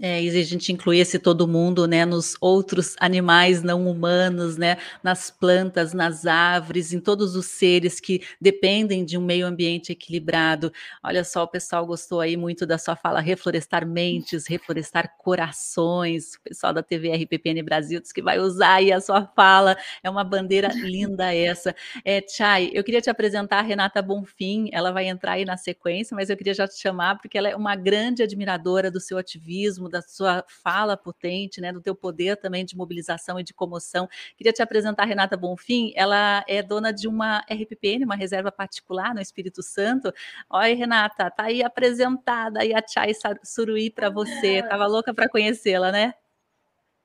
[0.00, 4.76] É, e a gente inclui esse todo mundo, né, nos outros animais não humanos, né,
[5.02, 10.72] nas plantas, nas árvores, em todos os seres que dependem de um meio ambiente equilibrado.
[11.02, 16.34] Olha só, o pessoal gostou aí muito da sua fala, reflorestar mentes, reflorestar corações.
[16.36, 19.76] O pessoal da TV RPPN Brasil diz que vai usar aí a sua fala.
[20.00, 21.74] É uma bandeira linda essa.
[22.04, 26.14] É, Chay, eu queria te apresentar a Renata Bonfim, ela vai entrar aí na sequência,
[26.14, 29.87] mas eu queria já te chamar porque ela é uma grande admiradora do seu ativismo
[29.88, 34.08] da sua fala potente, né, do teu poder também de mobilização e de comoção.
[34.36, 39.14] Queria te apresentar a Renata Bonfim, ela é dona de uma RPPN, uma reserva particular
[39.14, 40.12] no Espírito Santo.
[40.50, 44.62] Oi, Renata, tá aí apresentada aí a Chai Suruí para você.
[44.62, 46.14] Tava louca para conhecê-la, né?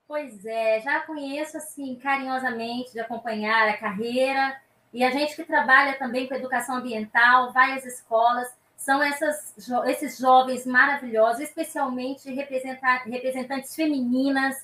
[0.06, 4.60] Pois é, já conheço assim carinhosamente de acompanhar a carreira
[4.92, 8.48] e a gente que trabalha também com educação ambiental, vai às escolas,
[8.84, 9.54] são essas,
[9.86, 14.54] esses jovens maravilhosos, especialmente representantes femininas,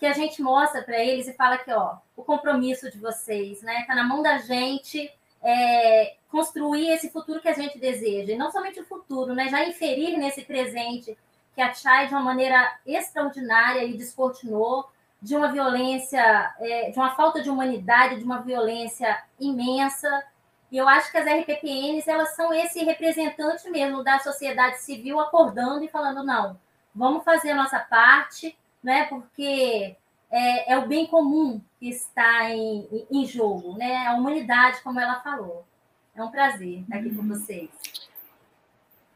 [0.00, 3.82] que a gente mostra para eles e fala que ó, o compromisso de vocês, né?
[3.82, 5.08] Está na mão da gente
[5.40, 8.32] é, construir esse futuro que a gente deseja.
[8.32, 9.48] E não somente o futuro, né?
[9.48, 11.16] Já inferir nesse presente
[11.54, 14.88] que a Chai, de uma maneira extraordinária, e descortinou
[15.22, 20.24] de uma violência, é, de uma falta de humanidade, de uma violência imensa,
[20.70, 25.84] e eu acho que as RPPNs elas são esse representante mesmo da sociedade civil acordando
[25.84, 26.58] e falando não,
[26.94, 29.04] vamos fazer a nossa parte, né?
[29.04, 29.96] Porque
[30.30, 34.06] é, é o bem comum que está em, em jogo, né?
[34.06, 35.64] A humanidade, como ela falou.
[36.14, 37.28] É um prazer estar aqui com uhum.
[37.28, 37.70] vocês.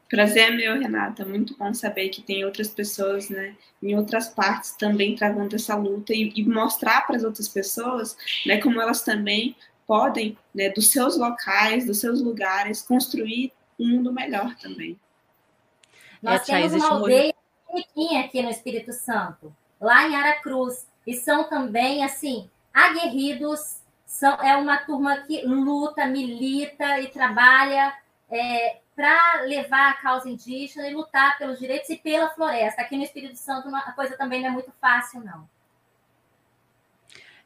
[0.09, 1.25] Prazer é meu, Renata.
[1.25, 6.13] Muito bom saber que tem outras pessoas, né, em outras partes também travando essa luta
[6.13, 9.55] e, e mostrar para as outras pessoas, né, como elas também
[9.87, 14.99] podem, né, dos seus locais, dos seus lugares, construir um mundo melhor também.
[16.21, 17.33] Nós é, temos uma aldeia
[17.67, 24.55] pequenininha aqui no Espírito Santo, lá em Aracruz, e são também, assim, aguerridos, são, é
[24.55, 27.93] uma turma que luta, milita e trabalha
[28.29, 32.81] é, para levar a causa indígena e lutar pelos direitos e pela floresta.
[32.81, 35.49] Aqui no Espírito Santo a coisa também não é muito fácil, não.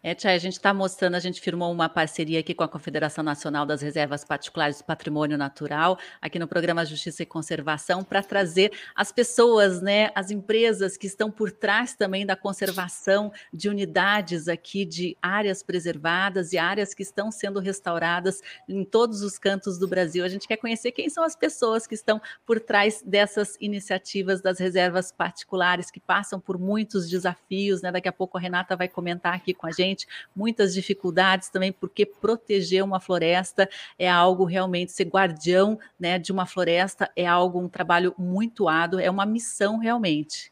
[0.08, 3.22] É, Tia, a gente está mostrando, a gente firmou uma parceria aqui com a Confederação
[3.22, 8.72] Nacional das Reservas Particulares do Patrimônio Natural, aqui no programa Justiça e Conservação, para trazer
[8.96, 14.86] as pessoas, né, as empresas que estão por trás também da conservação de unidades aqui
[14.86, 20.24] de áreas preservadas e áreas que estão sendo restauradas em todos os cantos do Brasil.
[20.24, 24.58] A gente quer conhecer quem são as pessoas que estão por trás dessas iniciativas das
[24.58, 27.91] reservas particulares, que passam por muitos desafios, né?
[27.91, 29.96] Daqui a pouco a Renata vai comentar aqui com a gente
[30.36, 36.45] muitas dificuldades também, porque proteger uma floresta é algo realmente, ser guardião né, de uma
[36.45, 40.51] floresta é algo, um trabalho muito árduo, é uma missão realmente.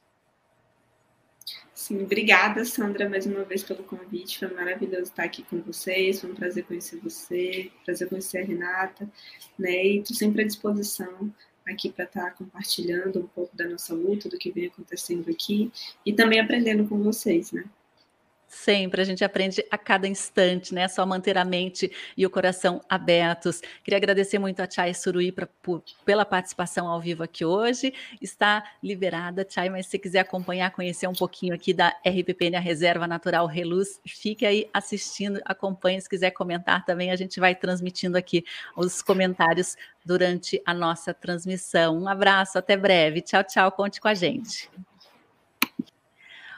[1.73, 4.39] Sim, obrigada, Sandra, mais uma vez pelo convite.
[4.39, 6.21] Foi maravilhoso estar aqui com vocês.
[6.21, 9.07] Foi um prazer conhecer você, prazer conhecer a Renata,
[9.59, 9.85] né?
[9.85, 11.31] E estou sempre à disposição
[11.67, 15.71] aqui para estar compartilhando um pouco da nossa luta, do que vem acontecendo aqui
[16.05, 17.65] e também aprendendo com vocês, né?
[18.47, 20.87] Sempre, a gente aprende a cada instante, né?
[20.87, 23.61] Só manter a mente e o coração abertos.
[23.83, 27.93] Queria agradecer muito a Chay Suruí pra, por, pela participação ao vivo aqui hoje.
[28.21, 33.07] Está liberada, Chay, mas se quiser acompanhar, conhecer um pouquinho aqui da RPPN, a Reserva
[33.07, 35.99] Natural Reluz, fique aí assistindo, acompanhe.
[35.99, 41.97] Se quiser comentar também, a gente vai transmitindo aqui os comentários durante a nossa transmissão.
[41.97, 43.21] Um abraço, até breve.
[43.21, 43.71] Tchau, tchau.
[43.71, 44.69] Conte com a gente.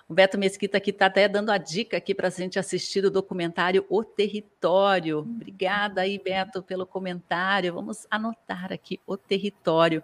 [0.09, 3.11] O Beto Mesquita aqui está até dando a dica aqui para a gente assistir o
[3.11, 5.19] documentário O Território.
[5.19, 7.73] Obrigada aí, Beto, pelo comentário.
[7.73, 10.01] Vamos anotar aqui O Território.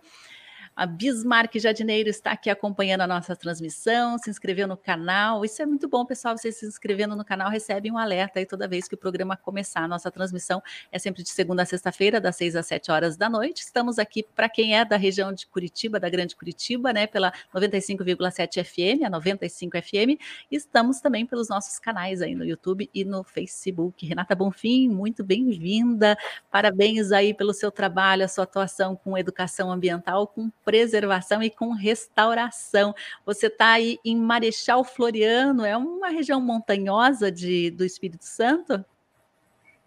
[0.76, 5.46] A Bismarck Jardineiro está aqui acompanhando a nossa transmissão, se inscreveu no canal.
[5.46, 6.36] Isso é muito bom, pessoal.
[6.36, 9.84] Você se inscrevendo no canal recebe um alerta aí toda vez que o programa começar.
[9.84, 13.30] A nossa transmissão é sempre de segunda a sexta-feira, das seis às sete horas da
[13.30, 13.62] noite.
[13.62, 17.06] Estamos aqui para quem é da região de Curitiba, da Grande Curitiba, né?
[17.06, 20.20] Pela 95,7 FM, a 95 FM.
[20.50, 24.08] Estamos também pelos nossos canais aí no YouTube e no Facebook.
[24.08, 26.18] Renata Bonfim, muito bem-vinda.
[26.50, 31.72] Parabéns aí pelo seu trabalho, a sua atuação com educação ambiental, com preservação e com
[31.72, 32.94] restauração.
[33.26, 38.84] Você está aí em Marechal Floriano, é uma região montanhosa de, do Espírito Santo?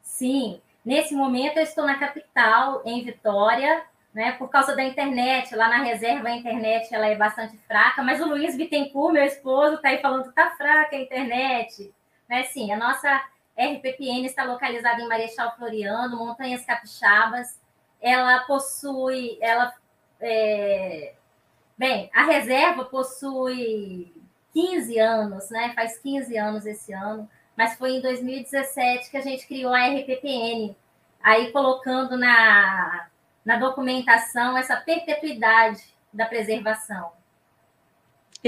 [0.03, 3.85] Sim, nesse momento eu estou na capital, em Vitória,
[4.15, 8.19] né, por causa da internet, lá na reserva a internet ela é bastante fraca, mas
[8.19, 11.93] o Luiz Bittencourt, meu esposo, está aí falando que está fraca a internet.
[12.27, 12.45] Né?
[12.45, 13.23] Sim, a nossa
[13.57, 17.59] RPPN está localizada em Marechal Floriano, Montanhas Capixabas.
[18.01, 19.73] Ela possui, ela
[20.21, 21.15] é...
[21.79, 24.13] Bem, a reserva possui
[24.53, 25.73] 15 anos, né?
[25.75, 30.75] Faz 15 anos esse ano, mas foi em 2017 que a gente criou a RPPN,
[31.23, 33.09] aí colocando na,
[33.45, 37.13] na documentação essa perpetuidade da preservação.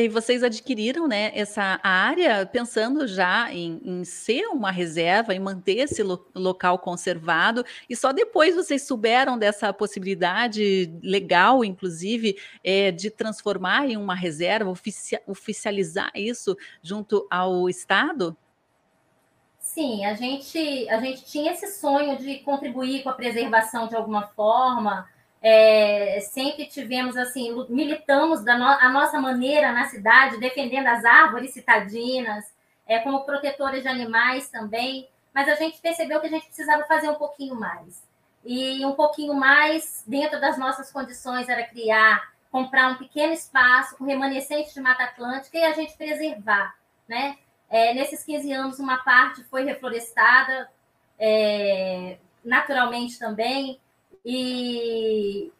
[0.00, 5.78] E vocês adquiriram né, essa área pensando já em, em ser uma reserva, em manter
[5.78, 13.10] esse lo local conservado, e só depois vocês souberam dessa possibilidade legal, inclusive, é, de
[13.10, 18.36] transformar em uma reserva, ofici oficializar isso junto ao Estado?
[19.58, 24.28] Sim, a gente, a gente tinha esse sonho de contribuir com a preservação de alguma
[24.28, 25.08] forma
[25.40, 31.52] é, sempre tivemos assim, militamos da no, a nossa maneira na cidade, defendendo as árvores
[31.52, 32.44] citadinas,
[32.86, 37.08] é, como protetores de animais também, mas a gente percebeu que a gente precisava fazer
[37.08, 38.02] um pouquinho mais.
[38.44, 44.04] E um pouquinho mais, dentro das nossas condições, era criar, comprar um pequeno espaço com
[44.04, 46.74] remanescente de Mata Atlântica e a gente preservar.
[47.06, 47.36] Né?
[47.68, 50.68] É, nesses 15 anos, uma parte foi reflorestada,
[51.18, 53.78] é, naturalmente também,
[54.30, 55.50] e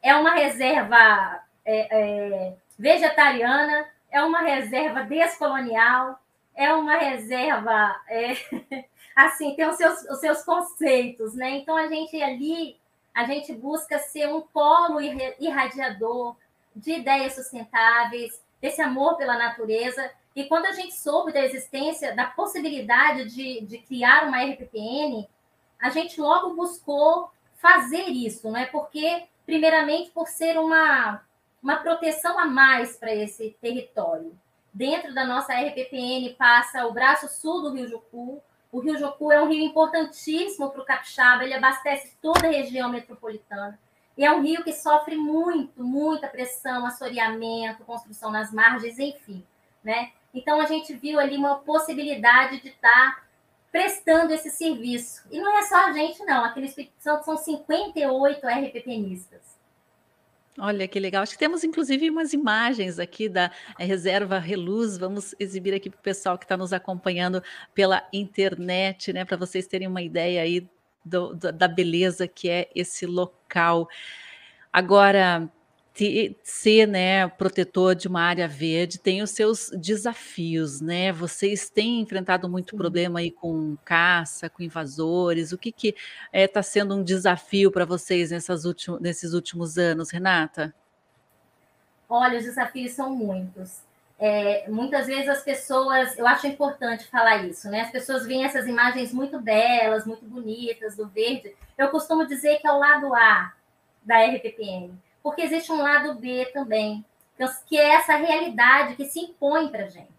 [0.00, 6.20] é uma reserva é, é, vegetariana, é uma reserva descolonial,
[6.54, 8.36] é uma reserva é,
[9.16, 11.50] assim tem os seus, os seus conceitos, né?
[11.56, 12.76] Então a gente ali
[13.12, 16.36] a gente busca ser um polo irradiador
[16.76, 20.08] de ideias sustentáveis, desse amor pela natureza.
[20.36, 25.28] E quando a gente soube da existência, da possibilidade de, de criar uma RPPN,
[25.80, 28.66] a gente logo buscou fazer isso, não é?
[28.66, 31.22] Porque, primeiramente, por ser uma,
[31.62, 34.36] uma proteção a mais para esse território.
[34.74, 38.42] Dentro da nossa RPPN passa o braço sul do Rio Jucu.
[38.72, 42.88] O Rio Jucu é um rio importantíssimo para o Capixaba, ele abastece toda a região
[42.88, 43.78] metropolitana.
[44.16, 49.44] E é um rio que sofre muito, muita pressão, assoreamento, construção nas margens, enfim.
[49.84, 50.10] Né?
[50.34, 53.22] Então, a gente viu ali uma possibilidade de estar tá
[53.72, 55.26] prestando esse serviço.
[55.30, 56.44] E não é só a gente, não.
[56.44, 59.40] Aqui Santo são 58 RPPnistas.
[60.58, 61.22] Olha que legal.
[61.22, 64.98] Acho que temos inclusive umas imagens aqui da reserva Reluz.
[64.98, 67.42] Vamos exibir aqui para o pessoal que está nos acompanhando
[67.74, 69.24] pela internet, né?
[69.24, 70.68] Para vocês terem uma ideia aí
[71.02, 73.88] do, do, da beleza que é esse local.
[74.70, 75.50] Agora,
[76.42, 81.12] ser né, protetor de uma área verde tem os seus desafios, né?
[81.12, 85.52] Vocês têm enfrentado muito problema aí com caça, com invasores.
[85.52, 86.00] O que está
[86.32, 90.74] é, tá sendo um desafio para vocês nessas últimos, nesses últimos anos, Renata?
[92.08, 93.82] Olha, os desafios são muitos.
[94.18, 97.82] É, muitas vezes as pessoas, eu acho importante falar isso, né?
[97.82, 101.54] As pessoas veem essas imagens muito belas, muito bonitas, do verde.
[101.76, 103.52] Eu costumo dizer que é o lado A
[104.04, 104.92] da RPPN
[105.22, 107.04] porque existe um lado B também,
[107.66, 110.10] que é essa realidade que se impõe para a gente.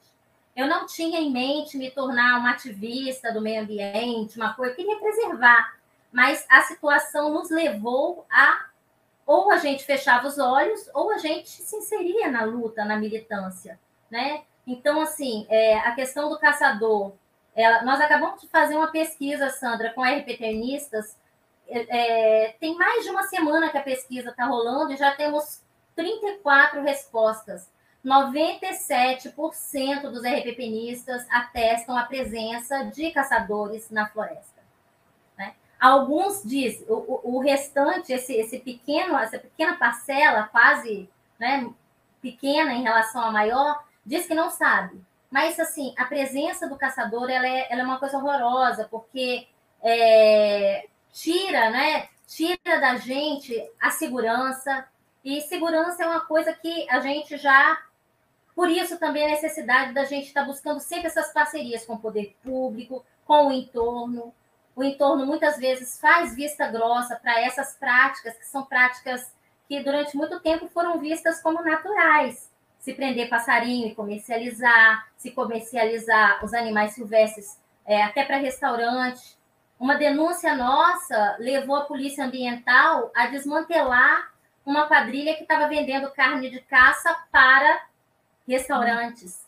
[0.55, 4.75] Eu não tinha em mente me tornar uma ativista do meio ambiente, uma coisa, eu
[4.75, 5.75] queria preservar,
[6.11, 8.67] mas a situação nos levou a
[9.25, 13.79] ou a gente fechava os olhos ou a gente se inseria na luta, na militância,
[14.11, 14.43] né?
[14.67, 17.13] Então, assim, é, a questão do caçador,
[17.55, 21.17] ela, nós acabamos de fazer uma pesquisa, Sandra, com RPTnistas,
[21.79, 25.61] é, tem mais de uma semana que a pesquisa está rolando e já temos
[25.95, 27.71] 34 respostas.
[28.05, 34.61] 97% dos RPPnistas atestam a presença de caçadores na floresta.
[35.37, 35.53] Né?
[35.79, 41.09] Alguns dizem, o, o restante, esse, esse pequeno, essa pequena parcela, quase
[41.39, 41.69] né,
[42.21, 45.01] pequena em relação à maior, diz que não sabe.
[45.31, 49.47] Mas, assim, a presença do caçador, ela é, ela é uma coisa horrorosa, porque
[49.81, 52.09] é, tira, né?
[52.27, 54.85] Tira da gente a segurança.
[55.23, 57.81] E segurança é uma coisa que a gente já...
[58.53, 61.99] Por isso também a necessidade da gente estar tá buscando sempre essas parcerias com o
[61.99, 64.33] poder público, com o entorno.
[64.75, 69.31] O entorno, muitas vezes, faz vista grossa para essas práticas, que são práticas
[69.67, 72.51] que durante muito tempo foram vistas como naturais.
[72.79, 79.37] Se prender passarinho e comercializar, se comercializar os animais silvestres é, até para restaurante.
[79.83, 84.31] Uma denúncia nossa levou a Polícia Ambiental a desmantelar
[84.65, 87.85] uma quadrilha que estava vendendo carne de caça para
[88.47, 89.45] restaurantes.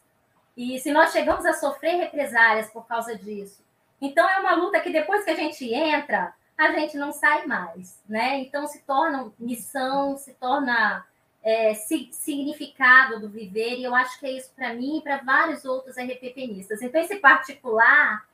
[0.58, 3.64] E se nós chegamos a sofrer represálias por causa disso.
[4.02, 7.98] Então, é uma luta que depois que a gente entra, a gente não sai mais,
[8.06, 8.38] né?
[8.40, 11.06] Então se torna missão, se torna
[11.42, 15.64] é, significado do viver, e eu acho que é isso para mim e para vários
[15.64, 16.82] outros RPPnistas.
[16.82, 18.26] Então, esse particular,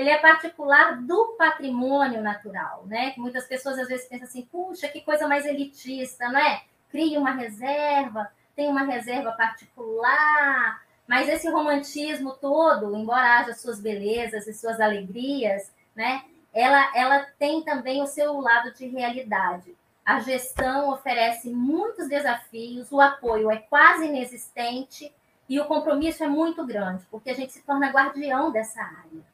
[0.00, 3.12] ele é particular do patrimônio natural, né?
[3.16, 6.62] Muitas pessoas às vezes pensam assim, puxa, que coisa mais elitista, não é?
[6.90, 14.46] Cria uma reserva, tem uma reserva particular, mas esse romantismo todo, embora haja suas belezas
[14.46, 16.22] e suas alegrias, né?
[16.52, 19.76] ela, ela tem também o seu lado de realidade.
[20.04, 25.12] A gestão oferece muitos desafios, o apoio é quase inexistente
[25.48, 29.29] e o compromisso é muito grande, porque a gente se torna guardião dessa área.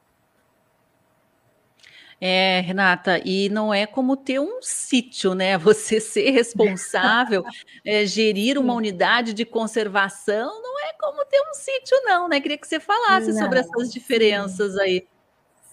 [2.20, 5.58] É, Renata, e não é como ter um sítio, né?
[5.58, 7.44] Você ser responsável,
[7.84, 12.40] é, gerir uma unidade de conservação, não é como ter um sítio, não, né?
[12.40, 14.80] Queria que você falasse não, sobre essas diferenças sim.
[14.80, 15.08] aí.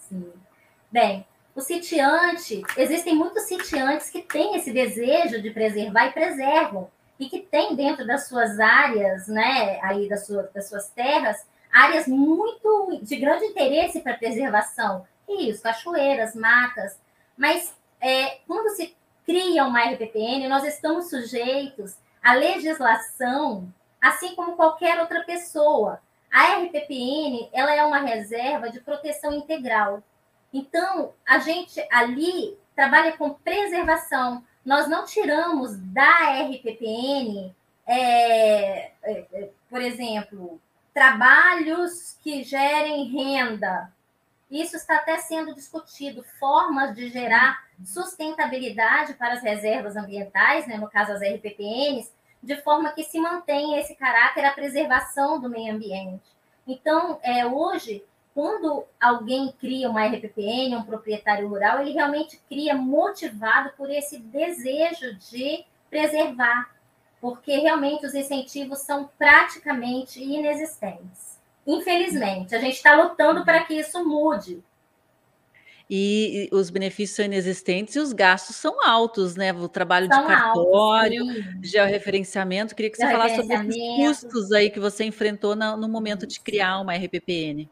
[0.09, 0.33] Sim.
[0.91, 1.25] Bem,
[1.55, 6.89] o sitiante, existem muitos sitiantes que têm esse desejo de preservar e preservam,
[7.19, 11.37] e que têm dentro das suas áreas, né, aí das suas, das suas terras,
[11.71, 16.99] áreas muito de grande interesse para preservação, rios, cachoeiras, matas,
[17.37, 18.95] mas é, quando se
[19.25, 26.01] cria uma RPPN, nós estamos sujeitos à legislação, assim como qualquer outra pessoa.
[26.31, 30.03] A RPPN ela é uma reserva de proteção integral.
[30.53, 34.43] Então, a gente ali trabalha com preservação.
[34.65, 37.53] Nós não tiramos da RPPN,
[37.85, 40.59] é, é, é, por exemplo,
[40.93, 43.91] trabalhos que gerem renda.
[44.53, 50.87] Isso está até sendo discutido, formas de gerar sustentabilidade para as reservas ambientais, né, no
[50.87, 56.29] caso as RPPNs, de forma que se mantenha esse caráter a preservação do meio ambiente.
[56.67, 63.71] Então, é, hoje, quando alguém cria uma RPPN, um proprietário rural, ele realmente cria motivado
[63.75, 66.69] por esse desejo de preservar,
[67.19, 71.41] porque realmente os incentivos são praticamente inexistentes.
[71.65, 74.63] Infelizmente, a gente está lutando para que isso mude.
[75.89, 79.53] E os benefícios são inexistentes e os gastos são altos, né?
[79.53, 82.73] O trabalho são de cartório, altos, georreferenciamento.
[82.73, 86.79] Queria que você falasse sobre esses custos aí que você enfrentou no momento de criar
[86.79, 87.69] uma RPPN.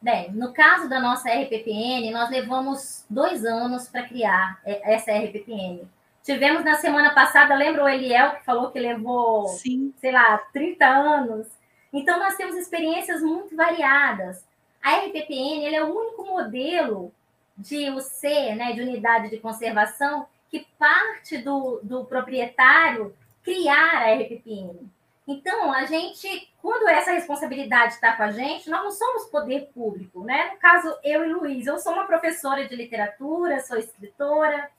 [0.00, 5.88] Bem, no caso da nossa RPPN, nós levamos dois anos para criar essa RPPN.
[6.22, 9.92] Tivemos na semana passada, lembra o Eliel que falou que levou, Sim.
[9.96, 11.48] sei lá, 30 anos?
[11.92, 14.44] Então, nós temos experiências muito variadas.
[14.82, 17.12] A RPPN é o único modelo
[17.56, 24.88] de UC, né, de unidade de conservação, que parte do, do proprietário criar a RPPN.
[25.26, 30.24] Então, a gente, quando essa responsabilidade está com a gente, nós não somos poder público,
[30.24, 30.52] né?
[30.52, 34.70] No caso, eu e Luiz, eu sou uma professora de literatura, sou escritora,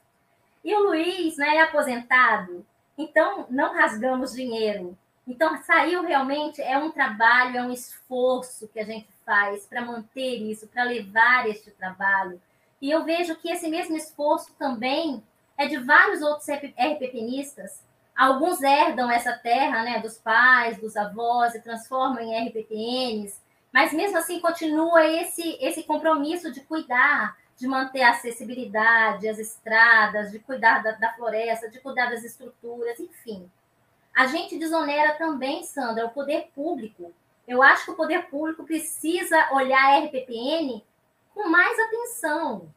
[0.64, 2.66] e o Luiz né, é aposentado,
[2.98, 4.98] então não rasgamos dinheiro.
[5.30, 10.42] Então, saiu realmente, é um trabalho, é um esforço que a gente faz para manter
[10.42, 12.42] isso, para levar este trabalho.
[12.82, 15.24] E eu vejo que esse mesmo esforço também
[15.58, 17.88] é de vários outros RPPnistas
[18.20, 24.18] Alguns herdam essa terra né, dos pais, dos avós e transformam em RPPNs, mas mesmo
[24.18, 30.84] assim continua esse, esse compromisso de cuidar, de manter a acessibilidade, as estradas, de cuidar
[30.84, 33.50] da, da floresta, de cuidar das estruturas, enfim.
[34.20, 37.14] A gente desonera também, Sandra, o poder público.
[37.48, 40.84] Eu acho que o poder público precisa olhar a RPPN
[41.34, 42.68] com mais atenção,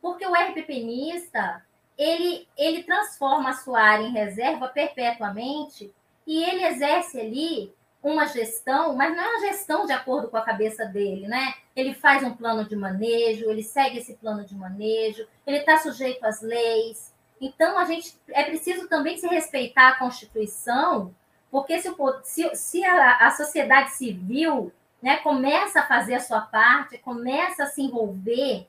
[0.00, 1.62] porque o RPPnista
[1.98, 5.92] ele, ele transforma a sua área em reserva perpetuamente
[6.26, 10.46] e ele exerce ali uma gestão, mas não é uma gestão de acordo com a
[10.46, 11.56] cabeça dele, né?
[11.76, 16.24] Ele faz um plano de manejo, ele segue esse plano de manejo, ele está sujeito
[16.24, 17.14] às leis.
[17.40, 21.14] Então, a gente é preciso também se respeitar a Constituição,
[21.50, 24.72] porque se, se, se a, a sociedade civil
[25.02, 28.66] né, começa a fazer a sua parte, começa a se envolver,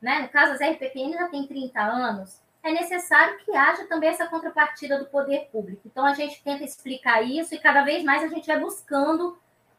[0.00, 0.20] né?
[0.20, 4.98] No caso, as RPPN já tem 30 anos, é necessário que haja também essa contrapartida
[4.98, 5.82] do poder público.
[5.86, 9.38] Então, a gente tenta explicar isso e cada vez mais a gente vai buscando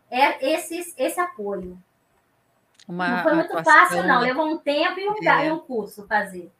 [0.10, 1.78] é, esses, esse apoio.
[2.88, 3.74] Uma não foi muito atuação...
[3.74, 4.22] fácil, não.
[4.22, 5.48] Levou um tempo e um, é.
[5.48, 6.52] e um curso fazer.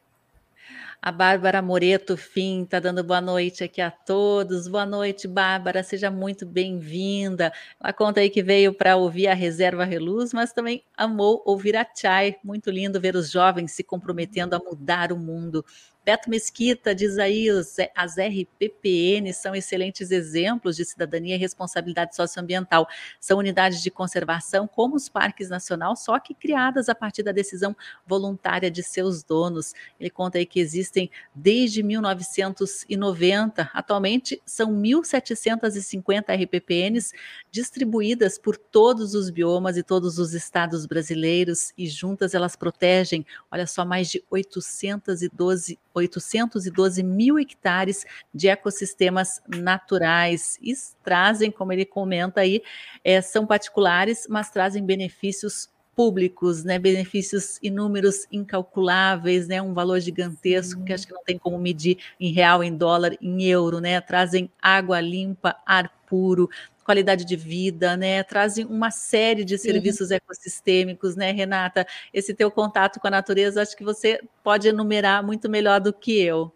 [1.02, 4.68] A Bárbara Moreto Fim está dando boa noite aqui a todos.
[4.68, 5.82] Boa noite, Bárbara.
[5.82, 7.50] Seja muito bem-vinda.
[7.82, 11.86] Ela conta aí que veio para ouvir a Reserva Reluz, mas também amou ouvir a
[11.90, 12.36] Chai.
[12.44, 15.64] Muito lindo ver os jovens se comprometendo a mudar o mundo.
[16.10, 17.46] Beto Mesquita diz aí,
[17.94, 22.88] as RPPN são excelentes exemplos de cidadania e responsabilidade socioambiental.
[23.20, 27.76] São unidades de conservação como os parques nacional, só que criadas a partir da decisão
[28.04, 29.72] voluntária de seus donos.
[30.00, 33.70] Ele conta aí que existem desde 1990.
[33.72, 37.12] Atualmente são 1.750 RPPNs
[37.52, 43.64] distribuídas por todos os biomas e todos os estados brasileiros e juntas elas protegem, olha
[43.68, 50.58] só, mais de 812 812 mil hectares de ecossistemas naturais.
[50.62, 50.72] E
[51.04, 52.62] trazem, como ele comenta aí,
[53.04, 60.82] é, são particulares, mas trazem benefícios públicos, né, benefícios inúmeros, incalculáveis, né, um valor gigantesco
[60.82, 64.50] que acho que não tem como medir em real, em dólar, em euro, né, trazem
[64.62, 66.48] água limpa, ar puro,
[66.90, 68.20] qualidade de vida, né?
[68.24, 70.16] Trazem uma série de serviços Sim.
[70.16, 71.86] ecossistêmicos, né, Renata?
[72.12, 76.20] Esse teu contato com a natureza, acho que você pode enumerar muito melhor do que
[76.20, 76.52] eu.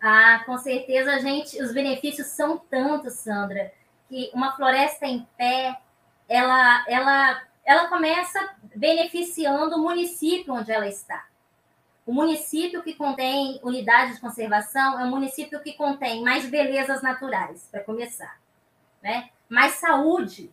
[0.00, 3.72] Ah, com certeza, gente, os benefícios são tantos, Sandra,
[4.08, 5.76] que uma floresta em pé,
[6.28, 11.26] ela, ela, ela começa beneficiando o município onde ela está.
[12.06, 17.68] O município que contém unidades de conservação é um município que contém mais belezas naturais,
[17.72, 18.45] para começar
[19.06, 19.30] né?
[19.48, 20.50] Mais saúde,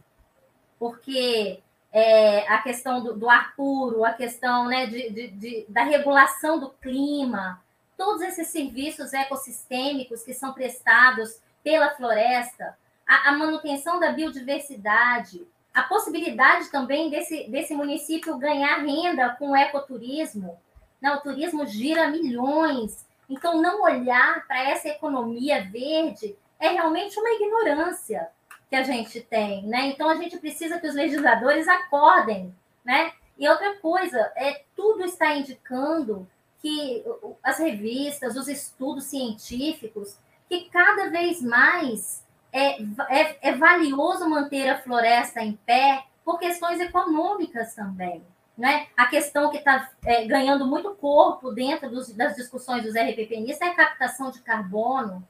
[0.78, 1.60] porque
[1.92, 6.60] é, a questão do, do, ar puro, a questão né, de, de, de, da regulação
[6.60, 7.60] do clima,
[7.98, 12.78] todos esses serviços ecossistêmicos que são prestados pela floresta,
[13.08, 19.56] a, a manutenção da biodiversidade, a possibilidade também desse, desse município ganhar renda com o
[19.56, 20.60] ecoturismo.
[21.02, 21.12] Né?
[21.12, 23.04] O turismo gira milhões.
[23.28, 28.30] Então, não olhar para essa economia verde é realmente uma ignorância
[28.74, 29.86] que a gente tem, né?
[29.90, 32.52] Então a gente precisa que os legisladores acordem,
[32.84, 33.14] né?
[33.38, 36.28] E outra coisa, é tudo está indicando
[36.60, 37.06] que
[37.44, 40.18] as revistas, os estudos científicos,
[40.50, 46.80] que cada vez mais é, é, é valioso manter a floresta em pé por questões
[46.80, 48.24] econômicas também.
[48.58, 48.88] Né?
[48.98, 53.72] A questão que está é, ganhando muito corpo dentro dos, das discussões dos RPPNistas é
[53.72, 55.24] a captação de carbono.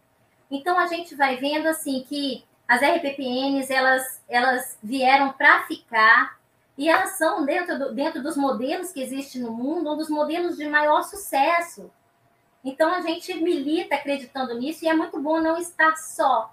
[0.50, 6.38] Então a gente vai vendo assim que as RPPNs elas, elas vieram para ficar
[6.78, 10.58] e elas são, dentro, do, dentro dos modelos que existem no mundo, um dos modelos
[10.58, 11.92] de maior sucesso.
[12.64, 16.52] Então, a gente milita acreditando nisso e é muito bom não estar só.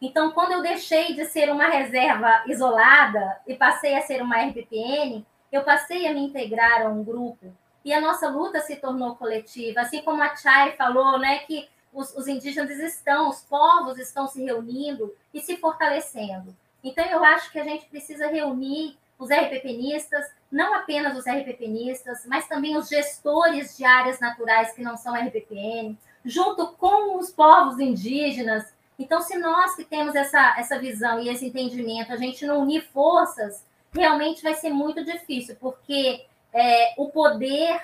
[0.00, 5.24] Então, quando eu deixei de ser uma reserva isolada e passei a ser uma RPPN,
[5.52, 7.54] eu passei a me integrar a um grupo.
[7.84, 9.82] E a nossa luta se tornou coletiva.
[9.82, 14.42] Assim como a Chay falou, né, que os, os indígenas estão, os povos estão se
[14.42, 16.56] reunindo e se fortalecendo.
[16.82, 22.48] Então, eu acho que a gente precisa reunir os RPPnistas, não apenas os RPPnistas, mas
[22.48, 28.72] também os gestores de áreas naturais que não são RPPN, junto com os povos indígenas.
[28.98, 32.84] Então, se nós que temos essa, essa visão e esse entendimento, a gente não unir
[32.92, 37.80] forças, realmente vai ser muito difícil, porque é, o poder,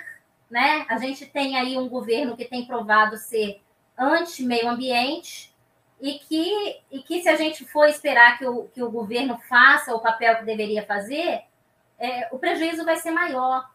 [0.51, 0.87] né?
[0.89, 3.61] A gente tem aí um governo que tem provado ser
[3.99, 5.55] anti-meio ambiente
[6.01, 9.95] e que, e que se a gente for esperar que o, que o governo faça
[9.95, 11.43] o papel que deveria fazer,
[11.99, 13.69] é, o prejuízo vai ser maior.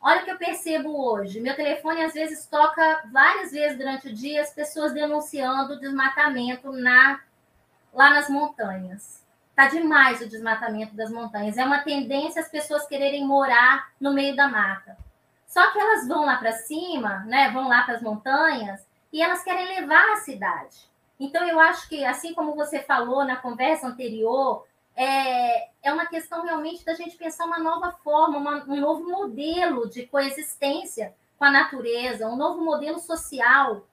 [0.00, 1.40] Olha o que eu percebo hoje.
[1.40, 7.20] Meu telefone às vezes toca várias vezes durante o dia as pessoas denunciando desmatamento na,
[7.92, 9.26] lá nas montanhas.
[9.56, 11.58] Tá demais o desmatamento das montanhas.
[11.58, 14.96] É uma tendência as pessoas quererem morar no meio da mata.
[15.48, 17.50] Só que elas vão lá para cima, né?
[17.50, 20.88] Vão lá para as montanhas e elas querem levar a cidade.
[21.18, 26.44] Então, eu acho que, assim como você falou na conversa anterior, é, é uma questão
[26.44, 31.50] realmente da gente pensar uma nova forma, uma, um novo modelo de coexistência com a
[31.50, 33.86] natureza, um novo modelo social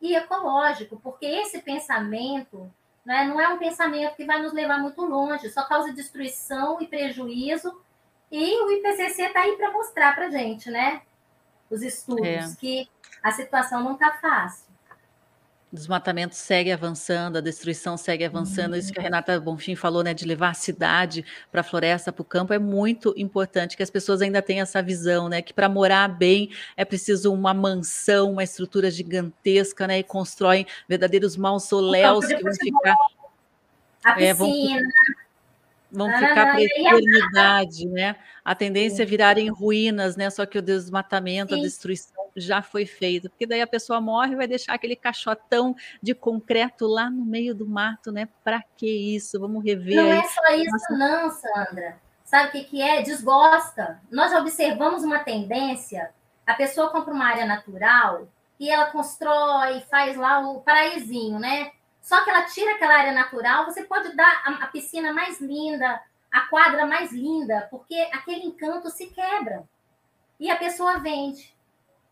[0.00, 2.70] e ecológico, porque esse pensamento
[3.04, 6.86] né, não é um pensamento que vai nos levar muito longe, só causa destruição e
[6.86, 7.80] prejuízo.
[8.30, 11.02] E o IPCC está aí para mostrar para a gente, né?
[11.68, 12.56] Os estudos, é.
[12.58, 12.88] que
[13.22, 14.70] a situação não está fácil.
[15.72, 18.76] O desmatamento segue avançando, a destruição segue avançando.
[18.76, 22.22] Isso que a Renata Bonfim falou, né, de levar a cidade para a floresta, para
[22.22, 25.68] o campo, é muito importante que as pessoas ainda tenham essa visão, né, que para
[25.68, 32.42] morar bem é preciso uma mansão, uma estrutura gigantesca, né, e constroem verdadeiros mausoléus que
[32.42, 32.96] vão ficar.
[34.02, 34.28] A piscina.
[34.28, 34.50] É, vão,
[35.92, 38.16] vão ficar para a eternidade, né?
[38.44, 40.30] A tendência é virar em ruínas, né?
[40.30, 41.60] Só que o desmatamento, Sim.
[41.60, 45.74] a destruição já foi feita, porque daí a pessoa morre e vai deixar aquele caixotão
[46.02, 48.28] de concreto lá no meio do mato, né?
[48.44, 49.38] Para que isso?
[49.40, 49.96] Vamos rever.
[49.96, 50.96] Não é só isso, Nossa.
[50.96, 52.00] não, Sandra.
[52.24, 53.02] Sabe o que, que é?
[53.02, 54.00] Desgosta.
[54.10, 56.12] Nós observamos uma tendência.
[56.46, 58.28] A pessoa compra uma área natural
[58.58, 61.72] e ela constrói, faz lá o paraísinho, né?
[62.00, 66.00] Só que ela tira aquela área natural, você pode dar a, a piscina mais linda,
[66.30, 69.64] a quadra mais linda, porque aquele encanto se quebra.
[70.38, 71.54] E a pessoa vende.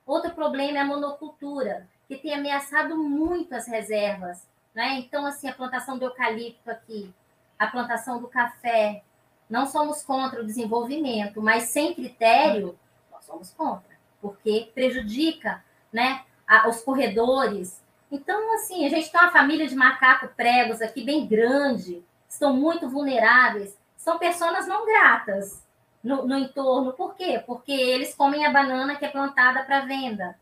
[0.09, 4.49] Outro problema é a monocultura, que tem ameaçado muito as reservas.
[4.75, 4.95] Né?
[4.95, 7.15] Então, assim, a plantação do eucalipto aqui,
[7.59, 9.03] a plantação do café,
[9.51, 12.79] não somos contra o desenvolvimento, mas sem critério,
[13.13, 16.23] nós somos contra, porque prejudica né,
[16.67, 22.03] os corredores, então, assim, a gente tem uma família de macaco pregos aqui bem grande,
[22.27, 25.68] estão muito vulneráveis, são pessoas não gratas
[26.03, 26.93] no, no entorno.
[26.93, 27.43] Por quê?
[27.47, 30.37] Porque eles comem a banana que é plantada para venda.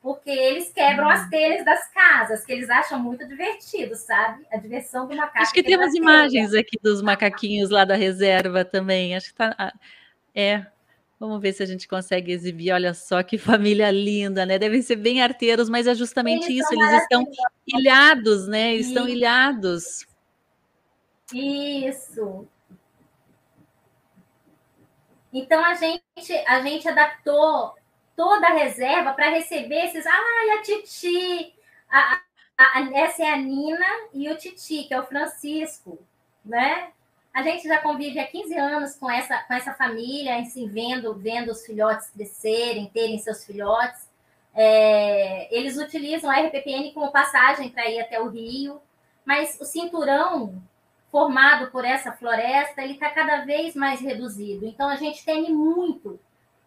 [0.00, 4.44] Porque eles quebram as telhas das casas, que eles acham muito divertido, sabe?
[4.50, 5.38] A diversão do macaco.
[5.38, 9.14] Acho que tem umas imagens aqui dos macaquinhos lá da reserva também.
[9.14, 9.54] Acho que tá.
[9.56, 9.72] Ah,
[10.34, 10.66] é,
[11.22, 12.72] Vamos ver se a gente consegue exibir.
[12.72, 14.58] Olha só que família linda, né?
[14.58, 16.74] Devem ser bem arteiros, mas é justamente eles isso.
[16.74, 17.24] Eles estão
[17.64, 18.74] ilhados, né?
[18.74, 20.04] Eles estão ilhados.
[21.32, 22.48] Isso.
[25.32, 26.02] Então a gente
[26.46, 27.74] a gente adaptou
[28.16, 30.06] toda a reserva para receber esses.
[30.06, 31.54] Ai, a Titi,
[31.90, 32.20] a,
[32.58, 35.98] a, essa é a Nina e o Titi, que é o Francisco,
[36.44, 36.90] né?
[37.32, 41.50] A gente já convive há 15 anos com essa, com essa família, assim, vendo, vendo
[41.50, 44.06] os filhotes crescerem, terem seus filhotes.
[44.54, 48.82] É, eles utilizam a RPPN como passagem para ir até o rio,
[49.24, 50.62] mas o cinturão
[51.12, 54.66] formado por essa floresta ele está cada vez mais reduzido.
[54.66, 56.18] Então a gente teme muito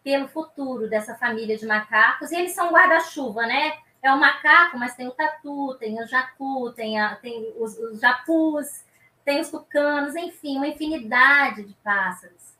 [0.01, 3.77] pelo futuro dessa família de macacos e eles são guarda-chuva, né?
[4.01, 7.99] É o macaco, mas tem o tatu, tem o jacu, tem, a, tem os, os
[7.99, 8.85] japus
[9.25, 12.53] tem os tucanos, enfim, uma infinidade de pássaros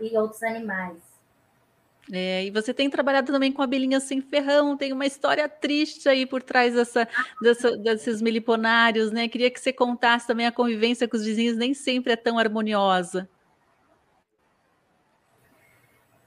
[0.00, 1.02] e outros animais.
[2.14, 6.26] É, e você tem trabalhado também com abelhinha sem ferrão, tem uma história triste aí
[6.26, 7.08] por trás dessa,
[7.40, 9.26] dessa, desses meliponários, né?
[9.28, 13.26] Queria que você contasse também a convivência com os vizinhos, nem sempre é tão harmoniosa.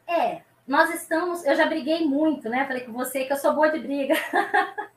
[0.07, 2.65] É, nós estamos, eu já briguei muito, né?
[2.65, 4.15] Falei com você que eu sou boa de briga.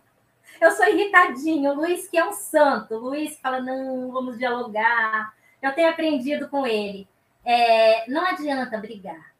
[0.60, 1.70] Eu sou irritadinho.
[1.70, 2.94] O Luiz, que é um santo.
[2.94, 5.32] O Luiz fala: não, vamos dialogar.
[5.62, 7.06] Eu tenho aprendido com ele.
[7.44, 9.37] É, não adianta brigar.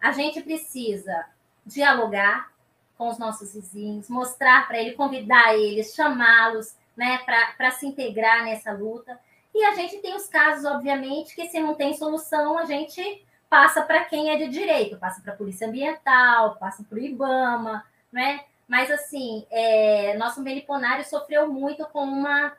[0.00, 1.26] A gente precisa
[1.64, 2.50] dialogar
[2.96, 7.18] com os nossos vizinhos, mostrar para ele, convidar eles, chamá-los né,
[7.56, 9.18] para se integrar nessa luta.
[9.54, 13.82] E a gente tem os casos, obviamente, que se não tem solução, a gente passa
[13.82, 18.44] para quem é de direito, passa para a Polícia Ambiental, passa para o IBAMA, né?
[18.66, 22.52] Mas, assim, é, nosso meliponário sofreu muito com uma,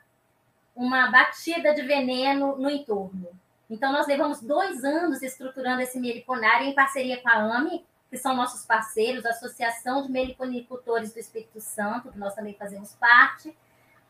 [0.76, 3.28] uma batida de veneno no entorno.
[3.70, 8.36] Então, nós levamos dois anos estruturando esse meliponário em parceria com a AME, que são
[8.36, 13.56] nossos parceiros, a Associação de Meliponicultores do Espírito Santo, que nós também fazemos parte.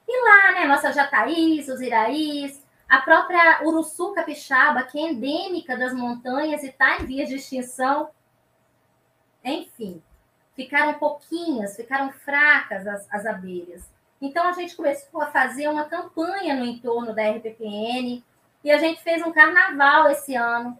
[0.07, 5.93] E lá, né, nossa Jataís, os Iraís, a própria Uruçu Capixaba, que é endêmica das
[5.93, 8.09] montanhas e está em vias de extinção.
[9.43, 10.01] Enfim,
[10.55, 13.91] ficaram pouquinhas, ficaram fracas as, as abelhas.
[14.21, 18.23] Então a gente começou a fazer uma campanha no entorno da RPPN
[18.63, 20.77] e a gente fez um carnaval esse ano.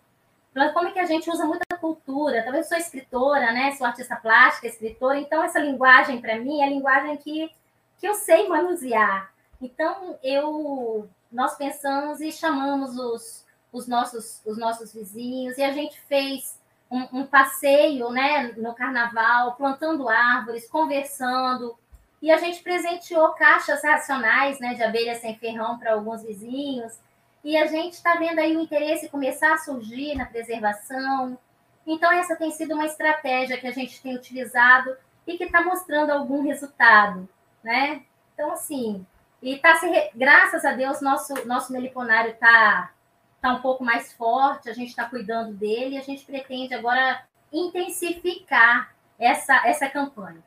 [0.74, 2.42] Como é que a gente usa muita cultura?
[2.44, 3.74] Talvez sou escritora, né?
[3.74, 7.52] Sou artista plástica, escritora, então essa linguagem para mim é a linguagem que,
[8.00, 9.32] que eu sei manusear.
[9.62, 16.00] Então eu nós pensamos e chamamos os, os, nossos, os nossos vizinhos e a gente
[16.02, 16.60] fez
[16.90, 21.78] um, um passeio né, no carnaval, plantando árvores, conversando.
[22.22, 26.98] E a gente presenteou caixas racionais né, de abelhas sem ferrão para alguns vizinhos.
[27.44, 31.38] E a gente está vendo aí o interesse começar a surgir na preservação.
[31.86, 36.12] Então, essa tem sido uma estratégia que a gente tem utilizado e que está mostrando
[36.12, 37.28] algum resultado.
[37.64, 38.04] Né?
[38.34, 39.06] Então, assim,
[39.42, 42.92] e tá se, graças a Deus, nosso, nosso meliponário está
[43.38, 47.24] está um pouco mais forte, a gente está cuidando dele e a gente pretende agora
[47.54, 50.44] intensificar essa, essa campanha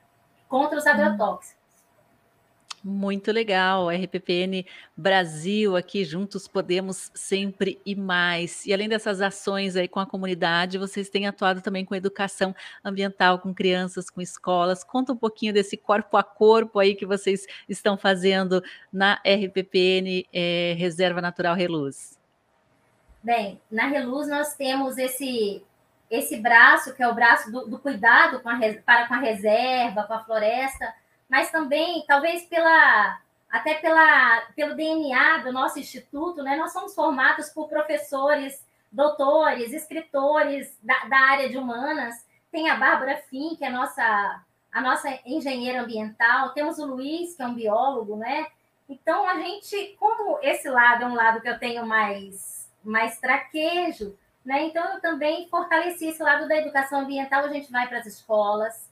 [0.48, 1.59] contra os agrotóxicos.
[2.82, 4.64] Muito legal, RPPN
[4.96, 8.64] Brasil, aqui juntos podemos sempre e mais.
[8.64, 13.38] E além dessas ações aí com a comunidade, vocês têm atuado também com educação ambiental,
[13.38, 14.82] com crianças, com escolas.
[14.82, 20.74] Conta um pouquinho desse corpo a corpo aí que vocês estão fazendo na RPPN é,
[20.78, 22.18] Reserva Natural Reluz.
[23.22, 25.62] Bem, na Reluz nós temos esse
[26.10, 30.02] esse braço que é o braço do, do cuidado com a, para com a reserva,
[30.04, 30.92] com a floresta
[31.30, 33.20] mas também, talvez pela
[33.50, 40.78] até pela, pelo DNA do nosso instituto, né, nós somos formados por professores, doutores, escritores
[40.80, 42.14] da, da área de humanas.
[42.52, 47.34] Tem a Bárbara Fim, que é a nossa, a nossa engenheira ambiental, temos o Luiz,
[47.34, 48.46] que é um biólogo, né?
[48.88, 54.16] Então, a gente, como esse lado é um lado que eu tenho mais, mais traquejo,
[54.44, 54.64] né?
[54.64, 58.89] Então, eu também fortaleci esse lado da educação ambiental, a gente vai para as escolas,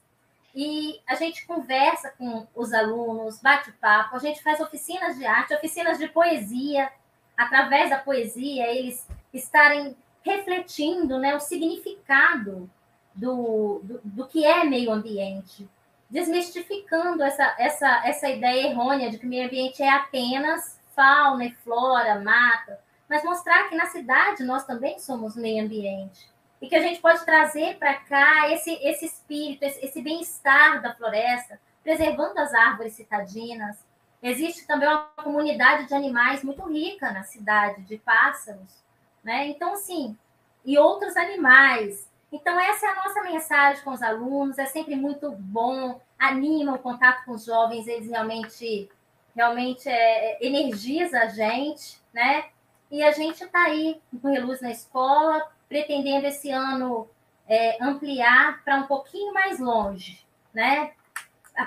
[0.53, 5.53] e a gente conversa com os alunos, bate papo, a gente faz oficinas de arte,
[5.53, 6.91] oficinas de poesia,
[7.37, 12.69] através da poesia, eles estarem refletindo né, o significado
[13.13, 15.69] do, do, do que é meio ambiente,
[16.09, 22.19] desmistificando essa, essa, essa ideia errônea de que meio ambiente é apenas fauna e flora,
[22.19, 26.27] mata, mas mostrar que na cidade nós também somos meio ambiente
[26.61, 30.93] e que a gente pode trazer para cá esse, esse espírito, esse, esse bem-estar da
[30.93, 33.77] floresta, preservando as árvores citadinas.
[34.21, 38.83] Existe também uma comunidade de animais muito rica na cidade, de pássaros,
[39.23, 39.47] né?
[39.47, 40.17] Então, assim,
[40.65, 42.09] e outros animais.
[42.31, 46.79] Então, essa é a nossa mensagem com os alunos, é sempre muito bom, anima o
[46.79, 48.89] contato com os jovens, eles realmente,
[49.33, 52.49] realmente é, energiza a gente, né?
[52.91, 57.07] E a gente está aí com reluz na escola, pretendendo esse ano
[57.47, 60.91] é, ampliar para um pouquinho mais longe, né?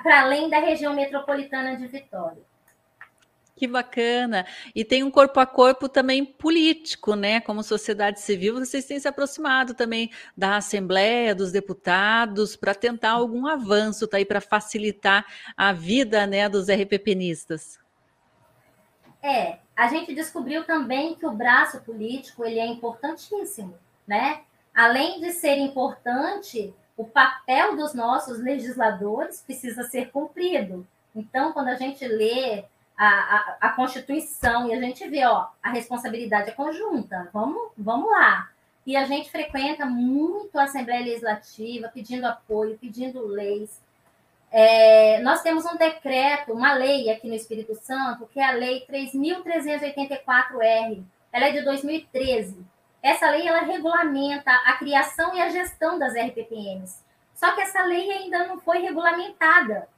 [0.03, 2.43] Para além da região metropolitana de Vitória.
[3.55, 4.45] Que bacana!
[4.75, 7.41] E tem um corpo a corpo também político, né?
[7.41, 13.47] Como sociedade civil, vocês têm se aproximado também da Assembleia, dos deputados, para tentar algum
[13.47, 15.25] avanço, tá aí para facilitar
[15.57, 17.79] a vida né, dos RPPnistas.
[19.23, 23.79] É, a gente descobriu também que o braço político ele é importantíssimo
[24.13, 24.43] né?
[24.75, 30.87] Além de ser importante, o papel dos nossos legisladores precisa ser cumprido.
[31.17, 32.63] Então, quando a gente lê
[32.95, 38.11] a, a, a, Constituição e a gente vê, ó, a responsabilidade é conjunta, vamos, vamos
[38.11, 38.51] lá.
[38.87, 43.81] E a gente frequenta muito a Assembleia Legislativa, pedindo apoio, pedindo leis.
[44.51, 48.85] É, nós temos um decreto, uma lei aqui no Espírito Santo, que é a Lei
[48.87, 51.03] 3.384-R.
[51.33, 52.72] Ela é de 2013.
[53.03, 57.03] Essa lei ela regulamenta a criação e a gestão das RPPMs.
[57.35, 59.89] Só que essa lei ainda não foi regulamentada.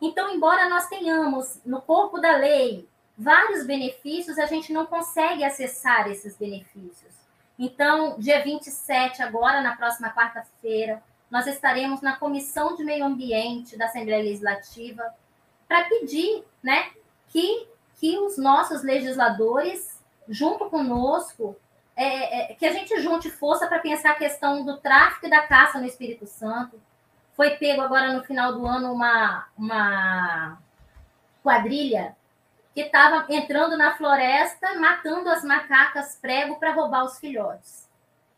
[0.00, 6.10] Então, embora nós tenhamos no corpo da lei vários benefícios, a gente não consegue acessar
[6.10, 7.12] esses benefícios.
[7.58, 13.86] Então, dia 27, agora, na próxima quarta-feira, nós estaremos na Comissão de Meio Ambiente da
[13.86, 15.14] Assembleia Legislativa
[15.68, 16.90] para pedir né,
[17.28, 21.56] que, que os nossos legisladores, junto conosco,
[21.96, 25.42] é, é, que a gente junte força para pensar a questão do tráfico e da
[25.42, 26.80] caça no Espírito Santo.
[27.34, 30.58] Foi pego agora no final do ano uma, uma
[31.42, 32.16] quadrilha
[32.74, 37.88] que estava entrando na floresta, matando as macacas prego para roubar os filhotes.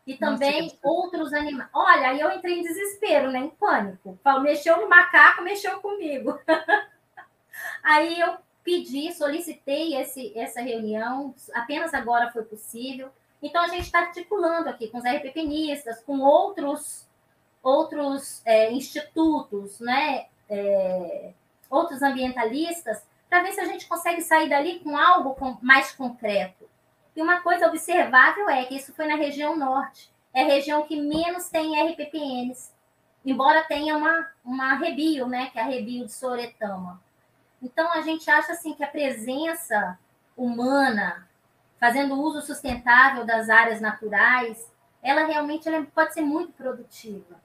[0.06, 1.68] E também Nossa, outros animais.
[1.72, 3.40] Olha, aí eu entrei em desespero, né?
[3.40, 4.18] Em pânico.
[4.22, 6.38] Falou, mexeu no macaco, mexeu comigo.
[7.82, 13.10] aí eu pedi, solicitei esse, essa reunião, apenas agora foi possível.
[13.42, 17.06] Então, a gente está articulando aqui com os RPPnistas, com outros,
[17.62, 20.26] outros é, institutos, né?
[20.48, 21.32] É,
[21.70, 26.68] outros ambientalistas, para ver se a gente consegue sair dali com algo com, mais concreto.
[27.14, 31.00] E uma coisa observável é que isso foi na região norte, é a região que
[31.00, 32.72] menos tem RPPNs,
[33.24, 37.02] embora tenha uma, uma rebio, né, que é a rebio de Soretama.
[37.62, 39.98] Então, a gente acha assim que a presença
[40.36, 41.26] humana
[41.78, 44.70] fazendo uso sustentável das áreas naturais,
[45.02, 47.36] ela realmente ela pode ser muito produtiva.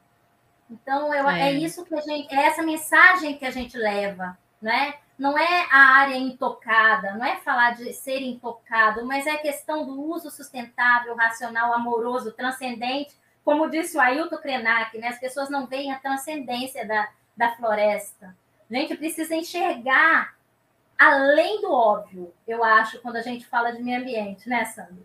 [0.69, 1.49] Então, eu, é.
[1.49, 1.53] é.
[1.53, 4.95] isso que a gente, é essa mensagem que a gente leva, né?
[5.19, 9.85] Não é a área intocada, não é falar de ser intocado, mas é a questão
[9.85, 15.09] do uso sustentável, racional, amoroso, transcendente, como disse o Ailton Krenak, né?
[15.09, 18.35] As pessoas não veem a transcendência da, da floresta.
[18.69, 20.33] A gente precisa enxergar
[21.01, 25.03] além do óbvio, eu acho, quando a gente fala de meio ambiente, né, Sandra?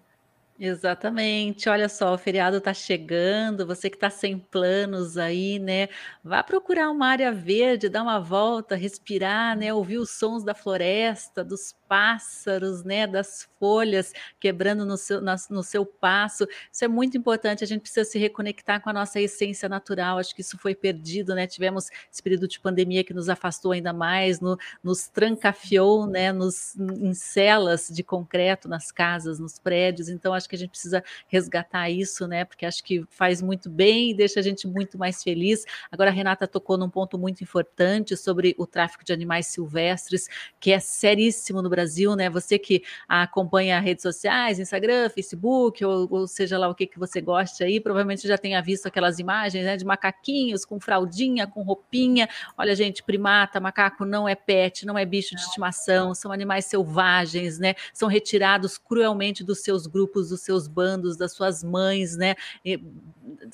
[0.58, 1.68] Exatamente.
[1.68, 5.88] Olha só, o feriado está chegando, você que está sem planos aí, né?
[6.24, 9.72] Vá procurar uma área verde, dar uma volta, respirar, né?
[9.72, 13.06] Ouvir os sons da floresta, dos pássaros, né?
[13.06, 16.46] Das folhas quebrando no seu, na, no seu passo.
[16.70, 17.64] Isso é muito importante.
[17.64, 20.18] A gente precisa se reconectar com a nossa essência natural.
[20.18, 21.46] Acho que isso foi perdido, né?
[21.46, 26.32] Tivemos esse período de pandemia que nos afastou ainda mais, no, nos trancafiou, né?
[26.32, 30.08] Nos, em celas de concreto nas casas, nos prédios.
[30.08, 32.44] Então, acho que a gente precisa resgatar isso, né?
[32.44, 35.64] Porque acho que faz muito bem e deixa a gente muito mais feliz.
[35.90, 40.28] Agora, a Renata tocou num ponto muito importante sobre o tráfico de animais silvestres,
[40.60, 42.30] que é seríssimo no Brasil, né?
[42.30, 47.20] Você que acompanha redes sociais, Instagram, Facebook, ou, ou seja lá o que, que você
[47.20, 52.28] goste aí, provavelmente já tenha visto aquelas imagens né, de macaquinhos com fraldinha, com roupinha.
[52.56, 57.58] Olha, gente, primata, macaco não é pet, não é bicho de estimação, são animais selvagens,
[57.58, 57.74] né?
[57.92, 62.34] São retirados cruelmente dos seus grupos, dos seus bandos, das suas mães, né?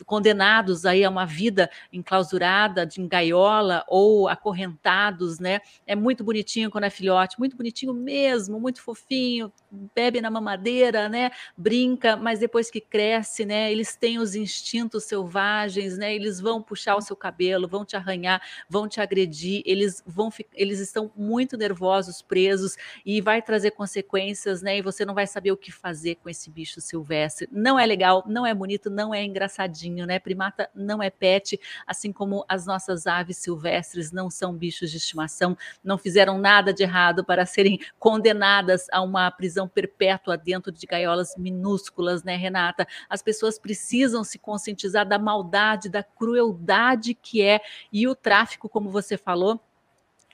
[0.06, 5.60] Condenados aí a uma vida enclausurada, de gaiola ou acorrentados, né?
[5.84, 8.11] É muito bonitinho quando é filhote, muito bonitinho mesmo,
[8.48, 9.52] muito fofinho,
[9.94, 11.30] bebe na mamadeira, né?
[11.56, 13.72] Brinca, mas depois que cresce, né?
[13.72, 16.14] Eles têm os instintos selvagens, né?
[16.14, 20.80] Eles vão puxar o seu cabelo, vão te arranhar, vão te agredir, eles vão eles
[20.80, 24.78] estão muito nervosos, presos e vai trazer consequências, né?
[24.78, 27.48] E você não vai saber o que fazer com esse bicho silvestre.
[27.50, 30.18] Não é legal, não é bonito, não é engraçadinho, né?
[30.18, 35.56] Primata não é pet, assim como as nossas aves silvestres não são bichos de estimação,
[35.82, 41.36] não fizeram nada de errado para serem condenadas a uma prisão perpétua dentro de gaiolas
[41.38, 42.84] minúsculas, né, Renata?
[43.09, 47.61] As pessoas precisam se conscientizar da maldade, da crueldade que é
[47.92, 49.61] e o tráfico, como você falou,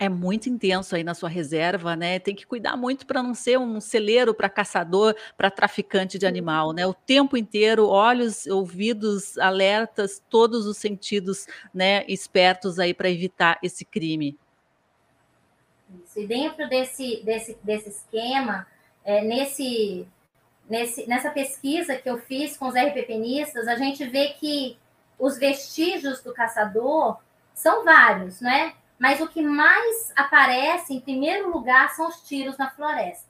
[0.00, 2.18] é muito intenso aí na sua reserva, né?
[2.18, 6.72] Tem que cuidar muito para não ser um celeiro para caçador, para traficante de animal,
[6.72, 6.86] né?
[6.86, 13.84] O tempo inteiro, olhos, ouvidos, alertas, todos os sentidos, né, espertos aí para evitar esse
[13.84, 14.38] crime.
[16.04, 16.20] Isso.
[16.20, 18.66] E dentro desse, desse, desse esquema,
[19.04, 20.06] é, nesse,
[20.68, 24.78] nesse, nessa pesquisa que eu fiz com os RPPnistas, a gente vê que
[25.18, 27.18] os vestígios do caçador
[27.54, 28.74] são vários, né?
[28.98, 33.28] mas o que mais aparece em primeiro lugar são os tiros na floresta.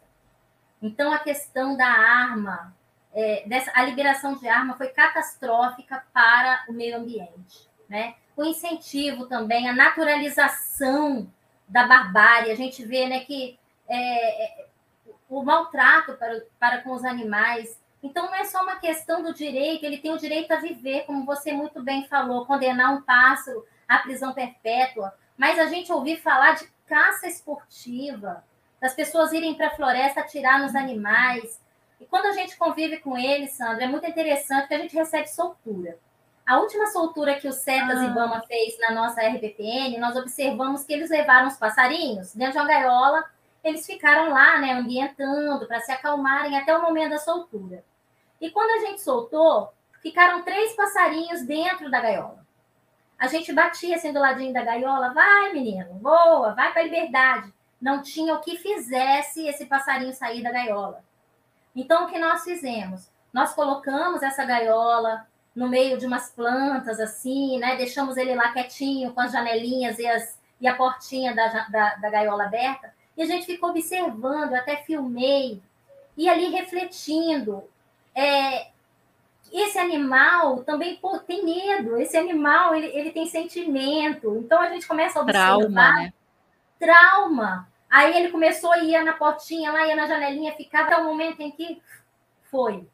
[0.81, 2.75] Então, a questão da arma,
[3.13, 7.69] é, dessa, a liberação de arma foi catastrófica para o meio ambiente.
[7.89, 8.15] Né?
[8.37, 11.31] O incentivo também, a naturalização
[11.69, 12.51] da barbárie.
[12.51, 13.59] A gente vê né, que
[13.89, 14.67] é, é,
[15.29, 17.81] o maltrato para, para com os animais.
[18.03, 21.25] Então, não é só uma questão do direito, ele tem o direito a viver, como
[21.25, 26.57] você muito bem falou, condenar um pássaro à prisão perpétua mas a gente ouvir falar
[26.57, 28.45] de caça esportiva,
[28.81, 31.61] das pessoas irem para a floresta atirar nos animais.
[32.01, 35.29] E quando a gente convive com eles, Sandra, é muito interessante que a gente recebe
[35.29, 35.97] soltura.
[36.49, 38.07] A última soltura que o Cetas ah.
[38.07, 42.67] Ibama fez na nossa RPPN, nós observamos que eles levaram os passarinhos dentro de uma
[42.67, 43.23] gaiola,
[43.63, 47.85] eles ficaram lá, né, ambientando para se acalmarem até o momento da soltura.
[48.41, 52.43] E quando a gente soltou, ficaram três passarinhos dentro da gaiola.
[53.19, 57.53] A gente batia assim do ladinho da gaiola, vai menino, boa, vai para a liberdade.
[57.79, 61.05] Não tinha o que fizesse esse passarinho sair da gaiola.
[61.77, 63.11] Então, o que nós fizemos?
[63.35, 65.27] Nós colocamos essa gaiola
[65.59, 67.75] no meio de umas plantas, assim, né?
[67.75, 72.11] Deixamos ele lá quietinho, com as janelinhas e, as, e a portinha da, da, da
[72.11, 72.95] gaiola aberta.
[73.17, 75.61] E a gente ficou observando, até filmei,
[76.17, 77.65] e ali refletindo.
[78.15, 78.69] É,
[79.53, 84.37] esse animal também pô, tem medo, esse animal ele, ele tem sentimento.
[84.37, 86.13] Então a gente começa a observar trauma, né?
[86.79, 87.69] trauma.
[87.91, 91.41] Aí ele começou a ir na portinha lá, ia na janelinha, ficava até o momento
[91.41, 91.83] em que
[92.49, 92.87] foi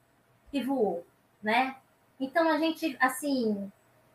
[0.51, 1.07] e voou,
[1.43, 1.77] né?
[2.25, 3.71] Então a gente assim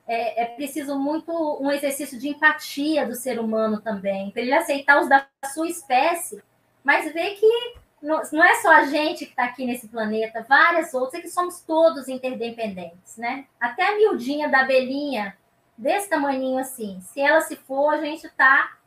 [0.07, 1.31] é, é preciso muito
[1.61, 6.41] um exercício de empatia do ser humano também, para ele aceitar os da sua espécie,
[6.83, 11.15] mas ver que não, é só a gente que está aqui nesse planeta, várias outras,
[11.15, 13.45] é que somos todos interdependentes, né?
[13.59, 15.37] Até a miudinha da abelhinha,
[15.77, 18.79] desse tamanhinho assim, se ela se for, a gente está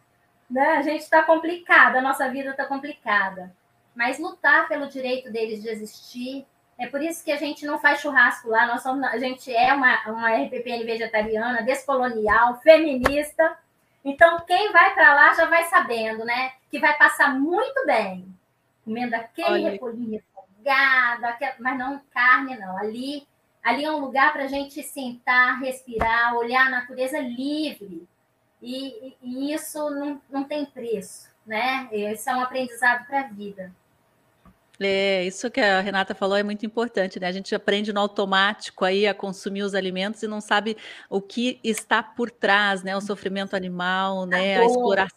[0.53, 0.77] né?
[0.77, 3.51] A gente está complicada, a nossa vida está complicada.
[3.95, 6.47] Mas lutar pelo direito deles de existir,
[6.79, 9.73] é por isso que a gente não faz churrasco lá, nós somos, a gente é
[9.73, 13.57] uma, uma RPPN vegetariana, descolonial, feminista.
[14.05, 16.53] Então, quem vai para lá já vai sabendo, né?
[16.71, 18.33] Que vai passar muito bem
[18.85, 19.71] comendo aquele Olha.
[19.71, 21.23] repolhinho refogado,
[21.61, 22.77] mas não carne, não.
[22.77, 23.27] Ali,
[23.63, 28.07] ali é um lugar para a gente sentar, respirar, olhar a natureza livre.
[28.61, 31.89] E, e isso não, não tem preço, né?
[31.91, 33.73] Isso é um aprendizado para a vida.
[34.87, 37.27] É, isso que a Renata falou é muito importante, né?
[37.27, 40.77] A gente aprende no automático aí a consumir os alimentos e não sabe
[41.09, 42.97] o que está por trás, né?
[42.97, 44.57] O sofrimento animal, né?
[44.57, 44.61] A,
[45.03, 45.09] a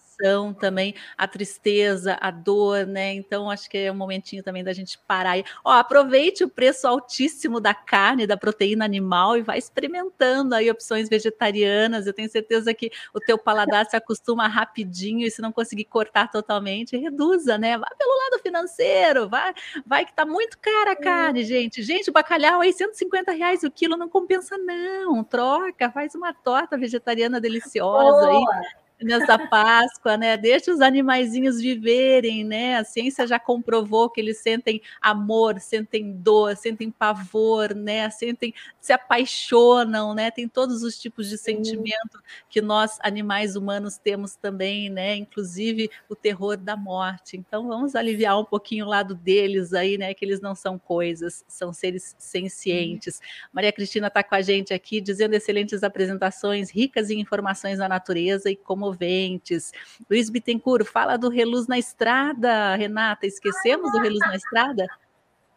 [0.53, 3.13] também, a tristeza, a dor, né?
[3.13, 5.43] Então, acho que é um momentinho também da gente parar aí.
[5.63, 11.09] Ó, aproveite o preço altíssimo da carne, da proteína animal e vai experimentando aí opções
[11.09, 12.07] vegetarianas.
[12.07, 16.29] Eu tenho certeza que o teu paladar se acostuma rapidinho e se não conseguir cortar
[16.31, 17.77] totalmente, reduza, né?
[17.77, 19.53] Vai pelo lado financeiro, vai,
[19.85, 21.81] vai que tá muito cara a carne, gente.
[21.83, 25.23] Gente, o bacalhau aí, 150 reais o quilo, não compensa não.
[25.23, 28.57] Troca, faz uma torta vegetariana deliciosa Boa.
[28.57, 30.37] aí nessa Páscoa, né?
[30.37, 32.77] Deixa os animaizinhos viverem, né?
[32.77, 38.09] A ciência já comprovou que eles sentem amor, sentem dor, sentem pavor, né?
[38.09, 40.31] Sentem, se apaixonam, né?
[40.31, 45.15] Tem todos os tipos de sentimento que nós animais humanos temos também, né?
[45.15, 47.35] Inclusive o terror da morte.
[47.37, 50.13] Então vamos aliviar um pouquinho o lado deles aí, né?
[50.13, 53.19] Que eles não são coisas, são seres sencientes.
[53.51, 58.49] Maria Cristina está com a gente aqui dizendo excelentes apresentações, ricas em informações da natureza
[58.49, 59.71] e como comoventes.
[60.09, 62.75] Luiz Bittencourt, fala do Reluz na Estrada.
[62.75, 64.87] Renata, esquecemos do Reluz na Estrada?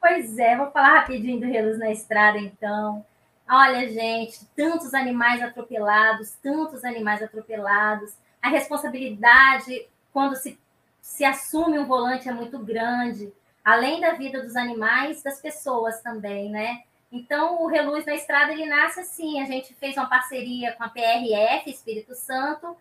[0.00, 3.04] Pois é, vou falar rapidinho do Reluz na Estrada, então.
[3.48, 8.14] Olha, gente, tantos animais atropelados, tantos animais atropelados.
[8.42, 10.58] A responsabilidade, quando se,
[11.00, 13.32] se assume um volante, é muito grande.
[13.64, 16.82] Além da vida dos animais, das pessoas também, né?
[17.10, 19.40] Então, o Reluz na Estrada, ele nasce assim.
[19.40, 22.76] A gente fez uma parceria com a PRF, Espírito Santo,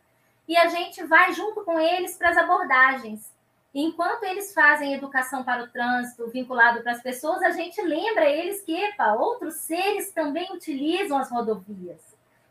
[0.48, 3.36] e a gente vai junto com eles para as abordagens.
[3.74, 8.62] Enquanto eles fazem educação para o trânsito vinculado para as pessoas, a gente lembra eles
[8.62, 12.02] que, epa, outros seres também utilizam as rodovias,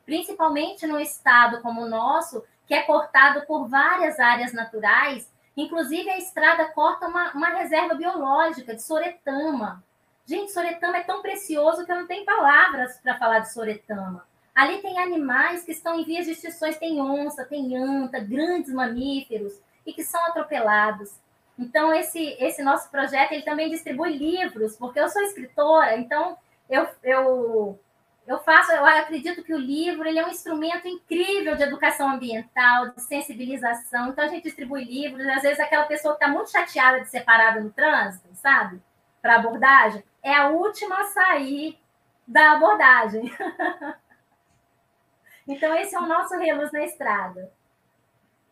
[0.05, 6.19] principalmente no estado como o nosso, que é cortado por várias áreas naturais, inclusive a
[6.19, 9.83] estrada corta uma, uma reserva biológica de Soretama.
[10.27, 14.27] Gente, Soretama é tão precioso que eu não tenho palavras para falar de Soretama.
[14.57, 19.53] Ali tem animais que estão em vias de extinções, tem onça, tem anta, grandes mamíferos,
[19.85, 21.21] e que são atropelados.
[21.59, 26.39] Então, esse, esse nosso projeto, ele também distribui livros, porque eu sou escritora, então
[26.71, 27.79] eu, eu,
[28.27, 32.89] eu faço, eu acredito que o livro ele é um instrumento incrível de educação ambiental,
[32.89, 34.09] de sensibilização.
[34.09, 37.25] Então, a gente distribui livros, às vezes aquela pessoa que está muito chateada de ser
[37.25, 38.81] parada no trânsito, sabe?
[39.21, 41.79] Para abordagem, é a última a sair
[42.27, 43.31] da abordagem.
[45.47, 47.53] Então, esse é o nosso Reluz na Estrada.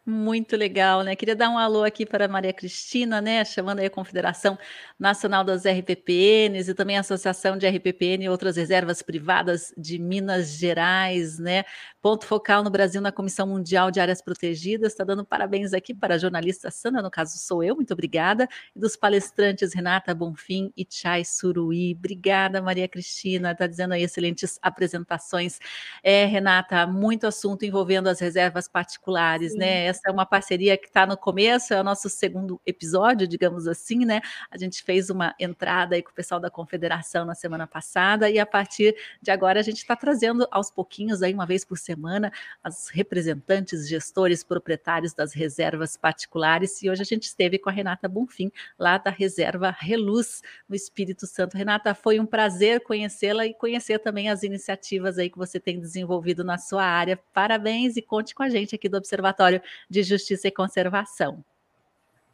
[0.07, 1.16] Muito legal, né?
[1.16, 3.42] Queria dar um alô aqui para a Maria Cristina, né?
[3.42, 4.59] Chamando aí a Confederação
[4.98, 10.59] Nacional das RPPNs e também a Associação de RPPN e outras reservas privadas de Minas
[10.59, 11.64] Gerais, né?
[12.02, 14.92] Ponto focal no Brasil na Comissão Mundial de Áreas Protegidas.
[14.92, 18.46] Está dando parabéns aqui para a jornalista Sandra, no caso sou eu, muito obrigada.
[18.76, 21.94] E dos palestrantes Renata Bonfim e Chay Suruí.
[21.94, 23.52] Obrigada, Maria Cristina.
[23.52, 25.59] Está dizendo aí excelentes apresentações.
[26.02, 29.59] É, Renata, muito assunto envolvendo as reservas particulares, Sim.
[29.61, 29.93] né?
[29.95, 34.05] Essa é uma parceria que está no começo, é o nosso segundo episódio, digamos assim,
[34.05, 34.20] né?
[34.51, 38.40] A gente fez uma entrada aí com o pessoal da Confederação na semana passada e
[38.40, 42.32] a partir de agora a gente está trazendo aos pouquinhos aí uma vez por semana
[42.61, 48.09] as representantes, gestores, proprietários das reservas particulares e hoje a gente esteve com a Renata
[48.09, 51.57] Bonfim lá da reserva Reluz no Espírito Santo.
[51.57, 56.42] Renata, foi um prazer conhecê-la e conhecer também as iniciativas aí que você tem desenvolvido
[56.42, 57.16] na sua área.
[57.32, 61.45] Parabéns e conte com a gente aqui do Observatório de Justiça e Conservação.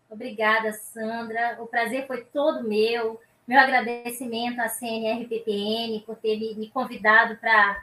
[0.08, 1.56] Obrigada, Sandra.
[1.60, 3.20] O prazer foi todo meu.
[3.46, 7.82] Meu agradecimento à CNRPPN por ter me convidado para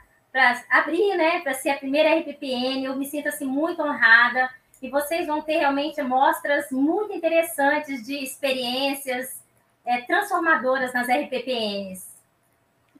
[0.70, 2.84] abrir, né, para ser a primeira RPPN.
[2.84, 4.48] Eu me sinto assim muito honrada
[4.80, 9.42] e vocês vão ter realmente mostras muito interessantes de experiências
[9.84, 12.07] é, transformadoras nas RPPNs.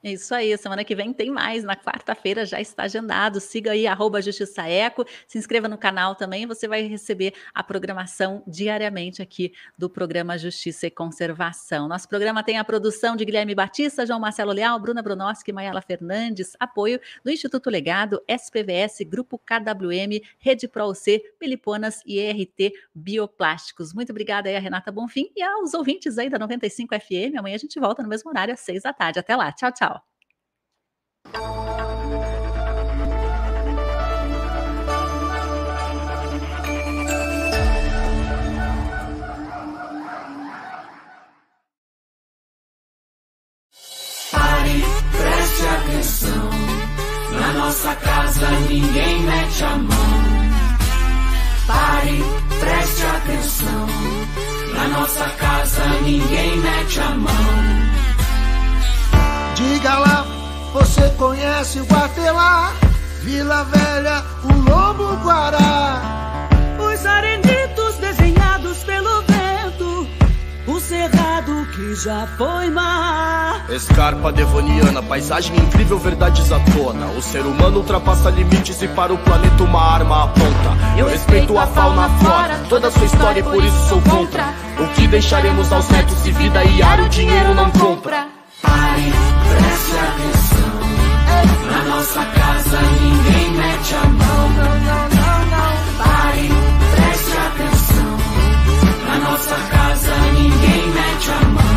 [0.00, 1.64] É isso aí, semana que vem tem mais.
[1.64, 3.40] Na quarta-feira já está agendado.
[3.40, 5.04] Siga aí, arroba Justiça Eco.
[5.26, 6.46] Se inscreva no canal também.
[6.46, 11.88] Você vai receber a programação diariamente aqui do programa Justiça e Conservação.
[11.88, 16.52] Nosso programa tem a produção de Guilherme Batista, João Marcelo Leal, Bruna Brunoski, Maiala Fernandes,
[16.60, 23.92] apoio do Instituto Legado, SPVS, Grupo KWM, Rede ProC, Peliponas e ERT Bioplásticos.
[23.92, 27.36] Muito obrigada aí a Renata Bonfim e aos ouvintes aí da 95 FM.
[27.36, 29.18] Amanhã a gente volta no mesmo horário, às seis da tarde.
[29.18, 29.50] Até lá.
[29.50, 29.97] Tchau, tchau.
[44.30, 46.50] Pare, preste atenção.
[47.40, 50.48] Na nossa casa ninguém mete a mão.
[51.66, 52.24] Pare,
[52.60, 53.86] preste atenção.
[54.74, 57.88] Na nossa casa ninguém mete a mão.
[59.54, 60.37] Diga lá,
[60.78, 62.72] você conhece o Guatelá?
[63.22, 66.48] Vila Velha, o Lobo Guará.
[66.78, 70.08] Os arenitos desenhados pelo vento,
[70.68, 73.66] o cerrado que já foi mar.
[73.70, 77.06] Escarpa devoniana, paisagem incrível, verdades à tona.
[77.06, 80.96] O ser humano ultrapassa limites e para o planeta uma arma aponta.
[80.96, 84.54] Eu respeito a fauna, a flora, toda a sua história e por isso sou contra.
[84.78, 88.28] O que deixaremos aos netos de vida e ar o dinheiro não compra.
[88.62, 89.12] Pare,
[89.50, 90.47] preste atenção.
[91.70, 94.48] Na nossa casa ninguém mete a mão.
[95.98, 96.48] Pare,
[96.94, 98.16] preste atenção.
[99.06, 101.68] Na nossa casa ninguém mete a mão.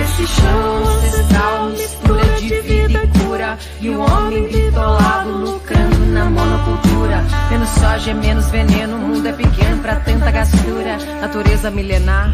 [0.00, 3.58] Esse chão ancestral, mistura de vida e cura.
[3.80, 7.24] E o homem bitolado lucrando na monocultura.
[7.50, 10.96] Menos soja, menos veneno, o mundo é pequeno pra tanta gastura.
[11.20, 12.32] Natureza milenar,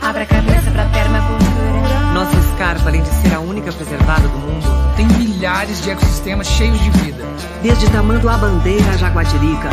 [0.00, 1.59] abre a cabeça pra permacultura.
[2.20, 6.78] Nossa escarpa, além de ser a única preservada do mundo, tem milhares de ecossistemas cheios
[6.78, 7.24] de vida.
[7.62, 9.70] Desde Tamanduá Bandeira a Jaguatirica.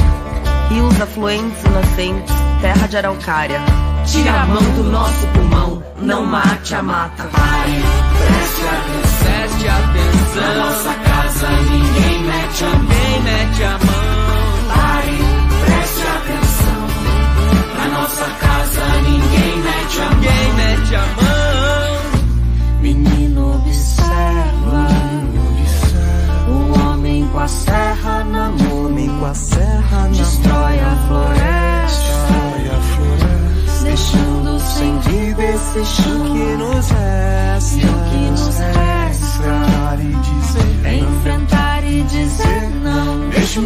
[0.69, 3.59] Rios afluentes e nascentes, terra de araucária.
[4.05, 7.23] Tira a mão do nosso pulmão, não mate a mata.
[7.23, 7.83] Pare,
[8.17, 9.27] preste atenção.
[9.27, 10.41] Preste atenção.
[10.41, 12.79] Na nossa casa ninguém mete a mão.
[12.79, 14.67] Ninguém mete a mão.
[14.73, 15.17] Pare,
[15.65, 16.87] preste atenção.
[17.75, 20.13] Na nossa casa ninguém mete a mão.
[20.13, 21.46] Ninguém mete a mão.
[22.79, 24.87] Menino observa,
[26.47, 32.07] o homem com a serra na mão, homem com a serra na Destrói a floresta,
[32.07, 38.97] destrói a floresta, deixando sem vida esse chão que nos resta, o que nos resta.
[39.47, 43.29] enfrentar e dizer enfrentar e dizer não.
[43.29, 43.59] Deixa